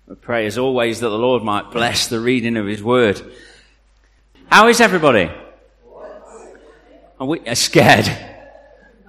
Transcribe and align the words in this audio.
We 0.07 0.15
pray 0.15 0.45
as 0.45 0.57
always 0.57 0.99
that 0.99 1.09
the 1.09 1.18
Lord 1.18 1.43
might 1.43 1.71
bless 1.71 2.07
the 2.07 2.20
reading 2.20 2.57
of 2.57 2.68
His 2.68 2.84
Word. 2.84 3.21
How 4.48 4.68
is 4.68 4.79
everybody? 4.79 5.31
Are 7.20 7.26
we 7.26 7.40
are 7.48 7.55
scared? 7.55 8.07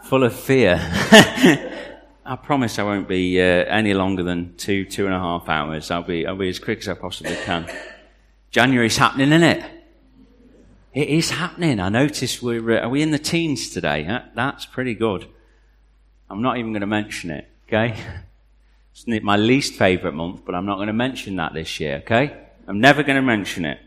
Full 0.09 0.25
of 0.25 0.35
fear? 0.35 0.79
I 2.25 2.37
promise 2.43 2.79
I 2.79 2.83
won't 2.83 3.07
be 3.07 3.39
uh, 3.39 3.45
any 3.45 3.93
longer 3.93 4.23
than 4.23 4.57
two, 4.57 4.87
two 4.87 5.05
and 5.05 5.15
a 5.15 5.19
half 5.19 5.51
hours. 5.51 5.91
I'll 5.91 6.03
be, 6.03 6.27
I'll 6.27 6.35
be 6.35 6.49
as 6.49 6.59
quick 6.59 6.79
as 6.79 6.89
I 6.89 6.95
possibly 6.95 7.37
can. 7.45 7.71
January's 8.51 8.97
happening, 8.97 9.33
isn't 9.33 9.43
it? 9.43 9.71
It 10.95 11.09
is 11.09 11.29
happening. 11.29 11.79
I 11.79 11.91
noticed 11.91 12.43
we're, 12.43 12.79
uh, 12.79 12.85
are 12.85 12.89
we 12.89 13.03
in 13.03 13.11
the 13.11 13.19
teens 13.19 13.69
today? 13.69 14.05
That, 14.05 14.35
that's 14.35 14.65
pretty 14.65 14.95
good. 14.95 15.27
I'm 16.31 16.41
not 16.41 16.57
even 16.57 16.73
going 16.73 16.81
to 16.81 16.87
mention 16.87 17.31
it, 17.31 17.47
okay? 17.67 17.95
It's 18.93 19.07
my 19.23 19.37
least 19.37 19.75
favourite 19.75 20.15
month, 20.15 20.43
but 20.47 20.55
I'm 20.55 20.65
not 20.65 20.77
going 20.77 20.87
to 20.87 20.95
mention 20.95 21.37
that 21.37 21.53
this 21.53 21.81
year, 21.81 21.97
okay? 21.99 22.35
I'm 22.67 22.81
never 22.81 23.03
going 23.03 23.17
to 23.17 23.23
mention 23.23 23.67
it. 23.67 23.79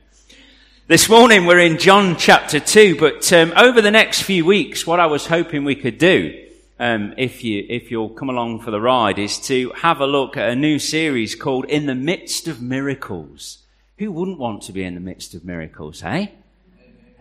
This 0.92 1.08
morning 1.08 1.46
we're 1.46 1.60
in 1.60 1.78
John 1.78 2.18
chapter 2.18 2.60
2, 2.60 2.98
but 3.00 3.32
um, 3.32 3.54
over 3.56 3.82
the 3.82 3.92
next 3.92 4.24
few 4.24 4.44
weeks, 4.44 4.86
what 4.86 5.00
I 5.00 5.06
was 5.06 5.26
hoping 5.26 5.64
we 5.64 5.74
could 5.74 5.98
do, 5.98 6.46
um, 6.82 7.14
if, 7.16 7.46
you, 7.46 7.66
if 7.70 7.90
you'll 7.90 8.10
come 8.10 8.30
along 8.30 8.60
for 8.60 8.72
the 8.72 8.82
ride, 8.82 9.18
is 9.18 9.40
to 9.48 9.70
have 9.70 10.02
a 10.02 10.06
look 10.06 10.36
at 10.36 10.50
a 10.50 10.56
new 10.58 10.80
series 10.80 11.34
called 11.34 11.64
In 11.64 11.86
the 11.86 11.96
Midst 11.96 12.50
of 12.50 12.62
Miracles. 12.62 13.60
Who 14.00 14.12
wouldn't 14.12 14.38
want 14.38 14.64
to 14.64 14.74
be 14.74 14.84
in 14.84 14.96
the 14.96 15.00
midst 15.00 15.34
of 15.34 15.46
miracles, 15.46 16.04
eh? 16.04 16.28
Amen, 16.28 16.36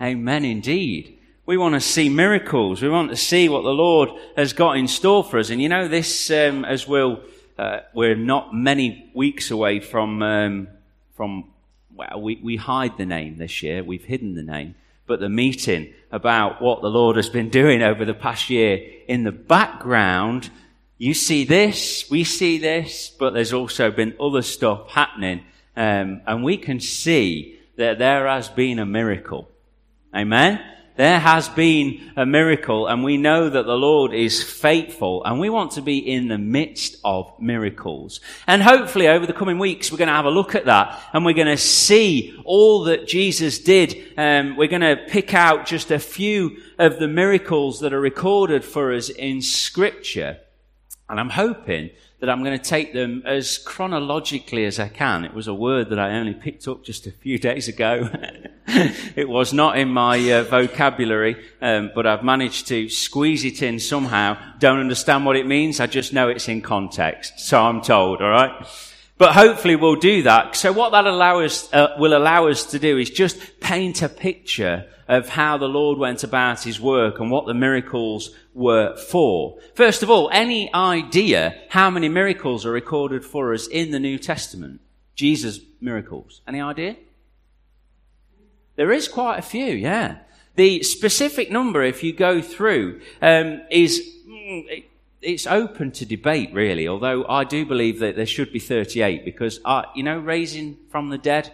Amen 0.02 0.44
indeed. 0.44 1.16
We 1.46 1.56
want 1.56 1.76
to 1.76 1.80
see 1.80 2.08
miracles. 2.08 2.82
We 2.82 2.88
want 2.88 3.10
to 3.10 3.16
see 3.16 3.48
what 3.48 3.62
the 3.62 3.68
Lord 3.68 4.08
has 4.36 4.52
got 4.52 4.78
in 4.78 4.88
store 4.88 5.22
for 5.22 5.38
us. 5.38 5.50
And 5.50 5.62
you 5.62 5.68
know, 5.68 5.86
this, 5.86 6.28
um, 6.32 6.64
as 6.64 6.88
we'll 6.88 7.20
uh, 7.56 7.82
we're 7.94 8.16
not 8.16 8.52
many 8.52 9.12
weeks 9.14 9.52
away 9.52 9.78
from, 9.78 10.24
um, 10.24 10.68
from 11.14 11.44
well, 11.94 12.20
we, 12.20 12.40
we 12.42 12.56
hide 12.56 12.96
the 12.96 13.06
name 13.06 13.38
this 13.38 13.62
year. 13.62 13.82
We've 13.82 14.04
hidden 14.04 14.34
the 14.34 14.42
name. 14.42 14.74
But 15.06 15.20
the 15.20 15.28
meeting 15.28 15.92
about 16.12 16.62
what 16.62 16.82
the 16.82 16.88
Lord 16.88 17.16
has 17.16 17.28
been 17.28 17.50
doing 17.50 17.82
over 17.82 18.04
the 18.04 18.14
past 18.14 18.48
year 18.48 18.80
in 19.08 19.24
the 19.24 19.32
background, 19.32 20.50
you 20.98 21.14
see 21.14 21.44
this, 21.44 22.08
we 22.10 22.24
see 22.24 22.58
this, 22.58 23.08
but 23.08 23.34
there's 23.34 23.52
also 23.52 23.90
been 23.90 24.14
other 24.20 24.42
stuff 24.42 24.90
happening. 24.90 25.44
Um, 25.76 26.20
and 26.26 26.44
we 26.44 26.56
can 26.56 26.78
see 26.78 27.58
that 27.76 27.98
there 27.98 28.26
has 28.28 28.48
been 28.48 28.78
a 28.78 28.86
miracle. 28.86 29.48
Amen? 30.14 30.60
There 31.00 31.18
has 31.18 31.48
been 31.48 32.12
a 32.14 32.26
miracle 32.26 32.86
and 32.86 33.02
we 33.02 33.16
know 33.16 33.48
that 33.48 33.64
the 33.64 33.74
Lord 33.74 34.12
is 34.12 34.42
faithful 34.42 35.24
and 35.24 35.40
we 35.40 35.48
want 35.48 35.72
to 35.72 35.80
be 35.80 35.96
in 35.96 36.28
the 36.28 36.36
midst 36.36 36.96
of 37.02 37.32
miracles. 37.40 38.20
And 38.46 38.62
hopefully 38.62 39.08
over 39.08 39.24
the 39.24 39.32
coming 39.32 39.58
weeks 39.58 39.90
we're 39.90 39.96
going 39.96 40.08
to 40.08 40.14
have 40.14 40.26
a 40.26 40.30
look 40.30 40.54
at 40.54 40.66
that 40.66 41.00
and 41.14 41.24
we're 41.24 41.32
going 41.32 41.46
to 41.46 41.56
see 41.56 42.38
all 42.44 42.84
that 42.84 43.08
Jesus 43.08 43.60
did. 43.60 44.12
Um, 44.18 44.58
we're 44.58 44.68
going 44.68 44.82
to 44.82 45.02
pick 45.08 45.32
out 45.32 45.64
just 45.64 45.90
a 45.90 45.98
few 45.98 46.58
of 46.78 46.98
the 46.98 47.08
miracles 47.08 47.80
that 47.80 47.94
are 47.94 48.00
recorded 48.00 48.62
for 48.62 48.92
us 48.92 49.08
in 49.08 49.40
scripture. 49.40 50.38
And 51.08 51.18
I'm 51.18 51.30
hoping 51.30 51.92
that 52.18 52.28
I'm 52.28 52.44
going 52.44 52.58
to 52.58 52.62
take 52.62 52.92
them 52.92 53.22
as 53.24 53.56
chronologically 53.56 54.66
as 54.66 54.78
I 54.78 54.88
can. 54.88 55.24
It 55.24 55.32
was 55.32 55.48
a 55.48 55.54
word 55.54 55.88
that 55.88 55.98
I 55.98 56.10
only 56.18 56.34
picked 56.34 56.68
up 56.68 56.84
just 56.84 57.06
a 57.06 57.10
few 57.10 57.38
days 57.48 57.68
ago. 57.68 58.10
it 59.16 59.28
was 59.28 59.52
not 59.52 59.78
in 59.78 59.88
my 59.88 60.16
uh, 60.32 60.44
vocabulary, 60.44 61.36
um, 61.60 61.90
but 61.92 62.06
I've 62.06 62.22
managed 62.22 62.68
to 62.68 62.88
squeeze 62.88 63.44
it 63.44 63.62
in 63.62 63.80
somehow. 63.80 64.38
Don't 64.58 64.78
understand 64.78 65.26
what 65.26 65.36
it 65.36 65.46
means. 65.46 65.80
I 65.80 65.86
just 65.86 66.12
know 66.12 66.28
it's 66.28 66.48
in 66.48 66.62
context. 66.62 67.40
So 67.40 67.60
I'm 67.60 67.82
told, 67.82 68.22
all 68.22 68.30
right? 68.30 68.66
But 69.18 69.34
hopefully 69.34 69.74
we'll 69.74 69.96
do 69.96 70.22
that. 70.22 70.54
So 70.54 70.72
what 70.72 70.92
that 70.92 71.04
allow 71.04 71.40
us, 71.40 71.72
uh, 71.72 71.96
will 71.98 72.16
allow 72.16 72.46
us 72.46 72.66
to 72.66 72.78
do 72.78 72.96
is 72.96 73.10
just 73.10 73.60
paint 73.60 74.02
a 74.02 74.08
picture 74.08 74.86
of 75.08 75.28
how 75.28 75.58
the 75.58 75.68
Lord 75.68 75.98
went 75.98 76.22
about 76.22 76.62
his 76.62 76.80
work 76.80 77.18
and 77.18 77.30
what 77.30 77.46
the 77.46 77.54
miracles 77.54 78.30
were 78.54 78.96
for. 78.96 79.58
First 79.74 80.04
of 80.04 80.10
all, 80.10 80.30
any 80.32 80.72
idea 80.72 81.60
how 81.70 81.90
many 81.90 82.08
miracles 82.08 82.64
are 82.64 82.70
recorded 82.70 83.24
for 83.24 83.52
us 83.52 83.66
in 83.66 83.90
the 83.90 83.98
New 83.98 84.18
Testament? 84.18 84.80
Jesus' 85.16 85.58
miracles. 85.80 86.40
Any 86.46 86.60
idea? 86.60 86.96
There 88.80 88.92
is 88.92 89.08
quite 89.08 89.38
a 89.38 89.42
few, 89.42 89.74
yeah. 89.74 90.20
The 90.56 90.82
specific 90.84 91.50
number, 91.50 91.82
if 91.82 92.02
you 92.02 92.14
go 92.14 92.40
through, 92.40 93.02
um, 93.20 93.60
is 93.70 94.00
mm, 94.26 94.84
it's 95.20 95.46
open 95.46 95.90
to 95.90 96.06
debate, 96.06 96.54
really. 96.54 96.88
Although 96.88 97.26
I 97.28 97.44
do 97.44 97.66
believe 97.66 97.98
that 97.98 98.16
there 98.16 98.24
should 98.24 98.54
be 98.54 98.58
38 98.58 99.22
because, 99.22 99.60
uh, 99.66 99.82
you 99.94 100.02
know, 100.02 100.18
raising 100.18 100.78
from 100.88 101.10
the 101.10 101.18
dead, 101.18 101.52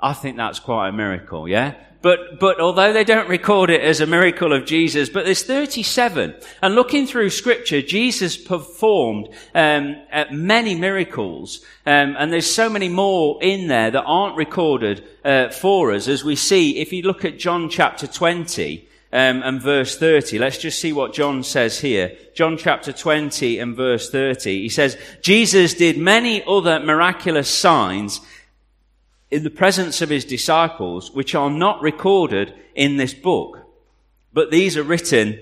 I 0.00 0.12
think 0.12 0.36
that's 0.36 0.60
quite 0.60 0.88
a 0.88 0.92
miracle, 0.92 1.48
yeah? 1.48 1.74
But, 2.00 2.38
but 2.38 2.60
although 2.60 2.92
they 2.92 3.02
don't 3.02 3.28
record 3.28 3.70
it 3.70 3.80
as 3.80 4.00
a 4.00 4.06
miracle 4.06 4.52
of 4.52 4.66
Jesus, 4.66 5.08
but 5.08 5.24
there's 5.24 5.42
37. 5.42 6.34
And 6.62 6.74
looking 6.76 7.06
through 7.06 7.30
scripture, 7.30 7.82
Jesus 7.82 8.36
performed 8.36 9.30
um, 9.52 9.96
many 10.30 10.76
miracles. 10.76 11.64
Um, 11.84 12.14
and 12.16 12.32
there's 12.32 12.52
so 12.52 12.70
many 12.70 12.88
more 12.88 13.42
in 13.42 13.66
there 13.66 13.90
that 13.90 14.04
aren't 14.04 14.36
recorded 14.36 15.04
uh, 15.24 15.48
for 15.48 15.92
us. 15.92 16.06
As 16.06 16.22
we 16.22 16.36
see, 16.36 16.78
if 16.78 16.92
you 16.92 17.02
look 17.02 17.24
at 17.24 17.38
John 17.38 17.68
chapter 17.68 18.06
20, 18.06 18.88
um, 19.10 19.42
and 19.42 19.62
verse 19.62 19.96
30. 19.96 20.38
Let's 20.38 20.58
just 20.58 20.80
see 20.80 20.92
what 20.92 21.14
John 21.14 21.42
says 21.42 21.80
here. 21.80 22.16
John 22.34 22.58
chapter 22.58 22.92
20 22.92 23.58
and 23.58 23.74
verse 23.74 24.10
30. 24.10 24.62
He 24.62 24.68
says, 24.68 24.98
Jesus 25.22 25.74
did 25.74 25.96
many 25.96 26.44
other 26.46 26.78
miraculous 26.80 27.48
signs 27.48 28.20
in 29.30 29.44
the 29.44 29.50
presence 29.50 30.00
of 30.00 30.08
his 30.08 30.24
disciples, 30.24 31.10
which 31.10 31.34
are 31.34 31.50
not 31.50 31.82
recorded 31.82 32.54
in 32.74 32.96
this 32.96 33.14
book. 33.14 33.58
But 34.32 34.50
these 34.50 34.76
are 34.76 34.82
written 34.82 35.38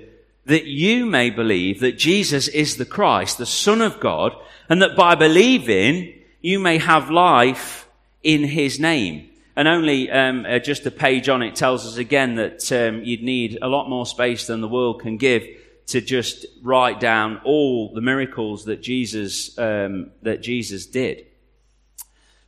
that 0.47 0.65
you 0.65 1.07
may 1.07 1.31
believe 1.31 1.81
that 1.81 1.99
Jesus 1.99 2.49
is 2.49 2.77
the 2.77 2.85
Christ, 2.85 3.39
the 3.39 3.47
Son 3.47 3.81
of 3.81 4.01
God, 4.01 4.35
and 4.69 4.81
that 4.83 4.97
by 4.97 5.15
believing 5.15 6.15
you 6.41 6.59
may 6.59 6.79
have 6.79 7.11
life 7.11 7.89
in 8.23 8.45
his 8.45 8.79
name. 8.79 9.29
And 9.57 9.67
only 9.69 10.11
um, 10.11 10.45
uh, 10.47 10.59
just 10.59 10.87
a 10.87 10.91
page 10.91 11.29
on 11.29 11.43
it 11.43 11.57
tells 11.57 11.87
us 11.87 11.97
again 11.97 12.37
that 12.37 12.71
um, 12.73 13.03
you'd 13.05 13.23
need 13.23 13.59
a 13.63 13.69
lot 13.69 13.89
more 13.89 14.07
space 14.07 14.47
than 14.47 14.61
the 14.61 14.69
world 14.69 15.01
can 15.01 15.17
give 15.17 15.47
to 15.87 16.01
just 16.01 16.45
write 16.63 17.01
down 17.01 17.41
all 17.45 17.93
the 17.95 18.01
miracles 18.01 18.65
that 18.67 18.83
Jesus 18.83 19.57
um, 19.59 20.11
that 20.23 20.43
Jesus 20.43 20.87
did. 20.87 21.27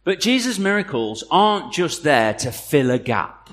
But 0.09 0.21
Jesus' 0.21 0.59
miracles 0.59 1.23
aren't 1.31 1.71
just 1.71 2.03
there 2.03 2.33
to 2.33 2.51
fill 2.51 2.91
a 2.91 2.99
gap. 2.99 3.51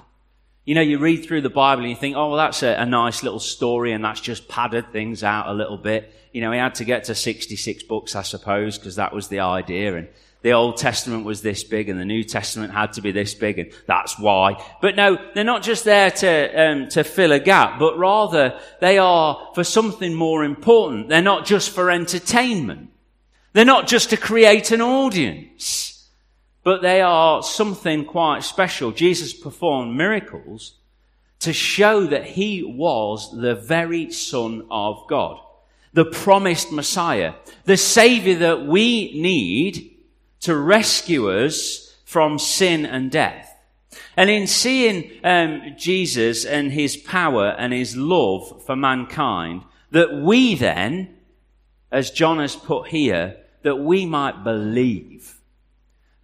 You 0.64 0.74
know, 0.74 0.80
you 0.80 1.00
read 1.00 1.26
through 1.26 1.42
the 1.42 1.50
Bible 1.50 1.82
and 1.82 1.90
you 1.90 1.98
think, 1.98 2.16
oh, 2.16 2.30
well, 2.30 2.38
that's 2.38 2.64
a, 2.64 2.76
a, 2.76 2.86
nice 2.86 3.24
little 3.24 3.42
story 3.42 3.92
and 3.92 4.06
that's 4.06 4.22
just 4.22 4.48
padded 4.48 4.94
things 4.94 5.22
out 5.22 5.50
a 5.50 5.54
little 5.54 5.76
bit. 5.76 6.14
You 6.32 6.40
know, 6.40 6.54
he 6.54 6.58
had 6.58 6.76
to 6.76 6.86
get 6.86 7.04
to 7.04 7.14
66 7.14 7.84
books, 7.84 8.16
I 8.16 8.22
suppose, 8.22 8.78
because 8.78 8.96
that 8.96 9.14
was 9.14 9.28
the 9.28 9.42
idea. 9.42 9.98
And 9.98 10.08
the 10.44 10.54
Old 10.54 10.78
Testament 10.78 11.26
was 11.26 11.42
this 11.42 11.66
big 11.66 11.90
and 11.90 12.00
the 12.00 12.06
New 12.06 12.24
Testament 12.24 12.72
had 12.72 12.94
to 12.94 13.02
be 13.02 13.12
this 13.12 13.34
big 13.34 13.60
and 13.60 13.74
that's 13.86 14.18
why. 14.18 14.64
But 14.82 14.96
no, 14.96 15.18
they're 15.34 15.44
not 15.44 15.62
just 15.62 15.84
there 15.84 16.10
to, 16.10 16.70
um, 16.72 16.88
to 16.88 17.04
fill 17.04 17.34
a 17.34 17.40
gap, 17.40 17.80
but 17.80 17.98
rather 17.98 18.58
they 18.80 18.98
are 18.98 19.52
for 19.56 19.66
something 19.66 20.14
more 20.14 20.46
important. 20.46 21.10
They're 21.10 21.22
not 21.22 21.46
just 21.46 21.72
for 21.72 21.92
entertainment. 21.92 22.92
They're 23.52 23.66
not 23.66 23.88
just 23.88 24.12
to 24.12 24.16
create 24.16 24.72
an 24.72 24.80
audience 24.80 25.95
but 26.66 26.82
they 26.82 27.00
are 27.00 27.44
something 27.44 28.04
quite 28.04 28.44
special. 28.44 28.92
Jesus 28.92 29.34
performed 29.34 29.96
miracles 29.96 30.74
to 31.40 31.54
show 31.54 32.08
that 32.08 32.26
he 32.26 32.64
was 32.64 33.32
the 33.40 33.54
very 33.54 34.12
Son 34.12 34.66
of 34.72 35.06
God, 35.08 35.40
the 35.94 36.06
promised 36.06 36.72
Messiah, 36.72 37.36
the 37.66 37.78
Savior 37.78 38.34
that 38.38 38.66
we 38.66 39.22
need 39.22 39.96
to 40.40 40.58
rescue 40.58 41.30
us 41.30 41.96
from 42.04 42.40
sin 42.40 42.84
and 42.84 43.12
death. 43.12 43.56
And 44.18 44.32
in 44.32 44.48
seeing 44.48 45.12
um, 45.24 45.76
Jesus 45.78 46.46
and 46.46 46.72
his 46.72 46.98
power 46.98 47.50
and 47.60 47.74
his 47.74 47.96
love 47.96 48.66
for 48.66 48.76
mankind, 48.76 49.62
that 49.92 50.16
we 50.16 50.56
then, 50.56 51.16
as 51.92 52.10
John 52.10 52.40
has 52.40 52.56
put 52.56 52.88
here, 52.88 53.38
that 53.62 53.76
we 53.76 54.08
might 54.08 54.44
believe 54.44 55.35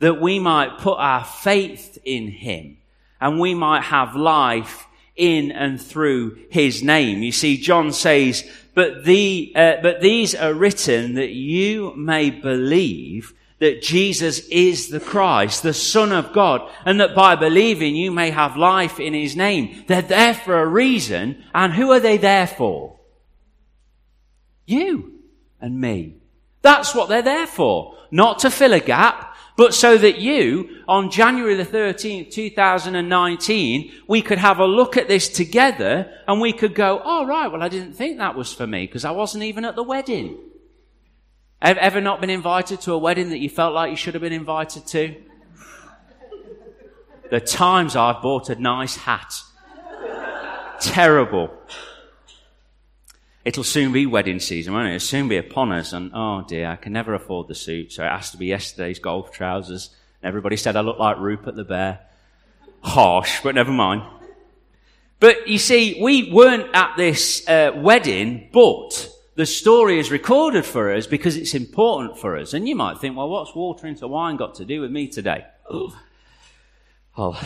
that 0.01 0.21
we 0.21 0.37
might 0.37 0.77
put 0.77 0.97
our 0.99 1.23
faith 1.23 1.97
in 2.05 2.27
him 2.27 2.77
and 3.19 3.39
we 3.39 3.55
might 3.55 3.83
have 3.83 4.15
life 4.15 4.85
in 5.15 5.51
and 5.51 5.81
through 5.81 6.37
his 6.49 6.83
name. 6.83 7.23
You 7.23 7.31
see, 7.31 7.57
John 7.57 7.91
says 7.91 8.43
but 8.73 9.03
the, 9.03 9.51
uh, 9.55 9.75
but 9.81 10.01
these 10.01 10.33
are 10.33 10.53
written 10.53 11.15
that 11.15 11.31
you 11.31 11.93
may 11.95 12.29
believe 12.29 13.33
that 13.59 13.81
Jesus 13.81 14.39
is 14.47 14.89
the 14.89 14.99
Christ, 14.99 15.61
the 15.61 15.73
Son 15.73 16.11
of 16.11 16.33
God, 16.33 16.67
and 16.85 16.99
that 16.99 17.13
by 17.13 17.35
believing 17.35 17.95
you 17.95 18.11
may 18.11 18.31
have 18.31 18.57
life 18.57 18.99
in 18.99 19.13
His 19.13 19.35
name. 19.35 19.83
They're 19.87 20.01
there 20.01 20.33
for 20.33 20.59
a 20.59 20.65
reason, 20.65 21.43
and 21.53 21.73
who 21.73 21.91
are 21.91 21.99
they 21.99 22.17
there 22.17 22.47
for? 22.47 22.97
You 24.65 25.19
and 25.59 25.79
me. 25.79 26.15
That's 26.61 26.95
what 26.95 27.09
they're 27.09 27.21
there 27.21 27.47
for. 27.47 27.97
Not 28.09 28.39
to 28.39 28.49
fill 28.49 28.73
a 28.73 28.79
gap, 28.79 29.30
but 29.57 29.73
so 29.73 29.97
that 29.97 30.19
you, 30.19 30.83
on 30.87 31.11
January 31.11 31.55
the 31.55 31.65
13th, 31.65 32.31
2019, 32.31 33.91
we 34.07 34.21
could 34.21 34.37
have 34.37 34.59
a 34.59 34.65
look 34.65 34.97
at 34.97 35.07
this 35.07 35.29
together 35.29 36.11
and 36.27 36.39
we 36.39 36.53
could 36.53 36.73
go, 36.73 37.01
oh 37.03 37.25
right, 37.25 37.47
well 37.47 37.61
I 37.61 37.67
didn't 37.67 37.93
think 37.93 38.17
that 38.17 38.35
was 38.35 38.53
for 38.53 38.65
me 38.65 38.85
because 38.85 39.05
I 39.05 39.11
wasn't 39.11 39.43
even 39.43 39.65
at 39.65 39.75
the 39.75 39.83
wedding. 39.83 40.37
Have 41.61 41.77
ever 41.77 42.01
not 42.01 42.21
been 42.21 42.31
invited 42.31 42.81
to 42.81 42.93
a 42.93 42.97
wedding 42.97 43.29
that 43.29 43.37
you 43.37 43.49
felt 43.49 43.73
like 43.73 43.91
you 43.91 43.95
should 43.95 44.15
have 44.15 44.21
been 44.21 44.33
invited 44.33 44.87
to? 44.87 45.15
The 47.29 47.39
times 47.39 47.95
I've 47.95 48.21
bought 48.21 48.49
a 48.49 48.55
nice 48.55 48.95
hat. 48.95 49.41
Terrible. 50.81 51.49
It'll 53.43 53.63
soon 53.63 53.91
be 53.91 54.05
wedding 54.05 54.39
season, 54.39 54.73
won't 54.73 54.87
it? 54.87 54.95
It'll 54.95 55.07
soon 55.07 55.27
be 55.27 55.37
upon 55.37 55.71
us, 55.71 55.93
and 55.93 56.11
oh 56.13 56.45
dear, 56.47 56.69
I 56.69 56.75
can 56.75 56.93
never 56.93 57.13
afford 57.13 57.47
the 57.47 57.55
suit, 57.55 57.91
so 57.91 58.03
it 58.03 58.09
has 58.09 58.31
to 58.31 58.37
be 58.37 58.47
yesterday's 58.47 58.99
golf 58.99 59.31
trousers. 59.31 59.89
Everybody 60.21 60.57
said 60.57 60.75
I 60.75 60.81
look 60.81 60.99
like 60.99 61.17
Rupert 61.17 61.55
the 61.55 61.63
Bear. 61.63 61.99
Harsh, 62.83 63.41
but 63.43 63.55
never 63.55 63.71
mind. 63.71 64.03
But 65.19 65.47
you 65.47 65.59
see, 65.59 65.99
we 66.01 66.31
weren't 66.31 66.67
at 66.73 66.97
this 66.97 67.47
uh, 67.47 67.71
wedding, 67.75 68.49
but 68.51 69.07
the 69.35 69.45
story 69.45 69.99
is 69.99 70.09
recorded 70.09 70.65
for 70.65 70.91
us 70.91 71.05
because 71.05 71.37
it's 71.37 71.53
important 71.53 72.17
for 72.17 72.37
us. 72.37 72.53
And 72.53 72.67
you 72.67 72.75
might 72.75 72.99
think, 72.99 73.15
well, 73.15 73.29
what's 73.29 73.53
water 73.55 73.87
into 73.87 74.07
wine 74.07 74.35
got 74.35 74.55
to 74.55 74.65
do 74.65 74.81
with 74.81 74.91
me 74.91 75.07
today? 75.07 75.45
Oh, 77.23 77.39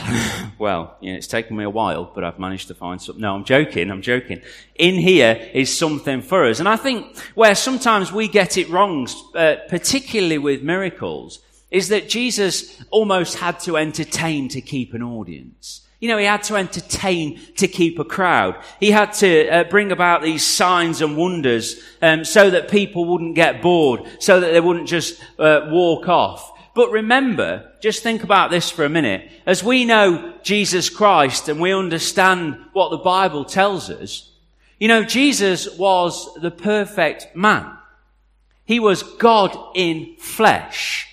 well, 0.58 0.96
yeah, 1.02 1.16
it's 1.16 1.28
taken 1.28 1.58
me 1.58 1.66
a 1.66 1.70
while, 1.70 2.10
but 2.16 2.24
I've 2.24 2.40
managed 2.40 2.70
to 2.70 2.74
find 2.74 3.02
something. 3.02 3.22
No, 3.22 3.36
I'm 3.36 3.44
joking, 3.44 3.92
I'm 3.92 4.02
joking. 4.02 4.42
In 4.76 4.96
here 4.96 5.50
is 5.54 5.78
something 5.78 6.22
for 6.22 6.46
us. 6.46 6.60
And 6.60 6.70
I 6.70 6.78
think 6.78 7.18
where 7.36 7.56
sometimes 7.56 8.10
we 8.10 8.30
get 8.30 8.58
it 8.58 8.70
wrong, 8.70 9.06
uh, 9.36 9.58
particularly 9.68 10.38
with 10.38 10.64
miracles, 10.64 11.40
is 11.72 11.90
that 11.90 12.08
Jesus 12.08 12.82
almost 12.90 13.38
had 13.38 13.60
to 13.62 13.76
entertain 13.76 14.48
to 14.50 14.62
keep 14.62 14.94
an 14.94 15.04
audience. 15.04 15.82
You 16.00 16.08
know, 16.08 16.18
he 16.18 16.26
had 16.26 16.44
to 16.44 16.56
entertain 16.56 17.42
to 17.58 17.68
keep 17.68 18.00
a 18.00 18.06
crowd. 18.06 18.56
He 18.80 18.92
had 18.92 19.12
to 19.16 19.50
uh, 19.50 19.64
bring 19.66 19.92
about 19.92 20.22
these 20.22 20.46
signs 20.46 21.02
and 21.02 21.18
wonders 21.18 21.82
um, 22.02 22.24
so 22.24 22.50
that 22.50 22.70
people 22.70 23.04
wouldn't 23.04 23.36
get 23.36 23.62
bored, 23.62 24.04
so 24.20 24.40
that 24.40 24.54
they 24.54 24.62
wouldn't 24.62 24.88
just 24.88 25.22
uh, 25.38 25.68
walk 25.70 26.08
off. 26.08 26.54
But 26.76 26.92
remember, 26.92 27.72
just 27.82 28.04
think 28.04 28.24
about 28.24 28.52
this 28.52 28.70
for 28.70 28.86
a 28.86 28.90
minute. 28.90 29.32
As 29.48 29.64
we 29.64 29.86
know 29.86 30.36
Jesus 30.44 30.90
Christ 30.90 31.50
and 31.50 31.60
we 31.60 31.74
understand 31.74 32.58
what 32.74 32.90
the 32.90 32.98
Bible 32.98 33.46
tells 33.46 33.90
us, 33.90 34.30
you 34.78 34.88
know, 34.88 35.04
Jesus 35.04 35.76
was 35.78 36.32
the 36.36 36.52
perfect 36.52 37.36
man. 37.36 37.76
He 38.66 38.80
was 38.80 39.02
God 39.02 39.58
in 39.74 40.18
flesh. 40.20 41.08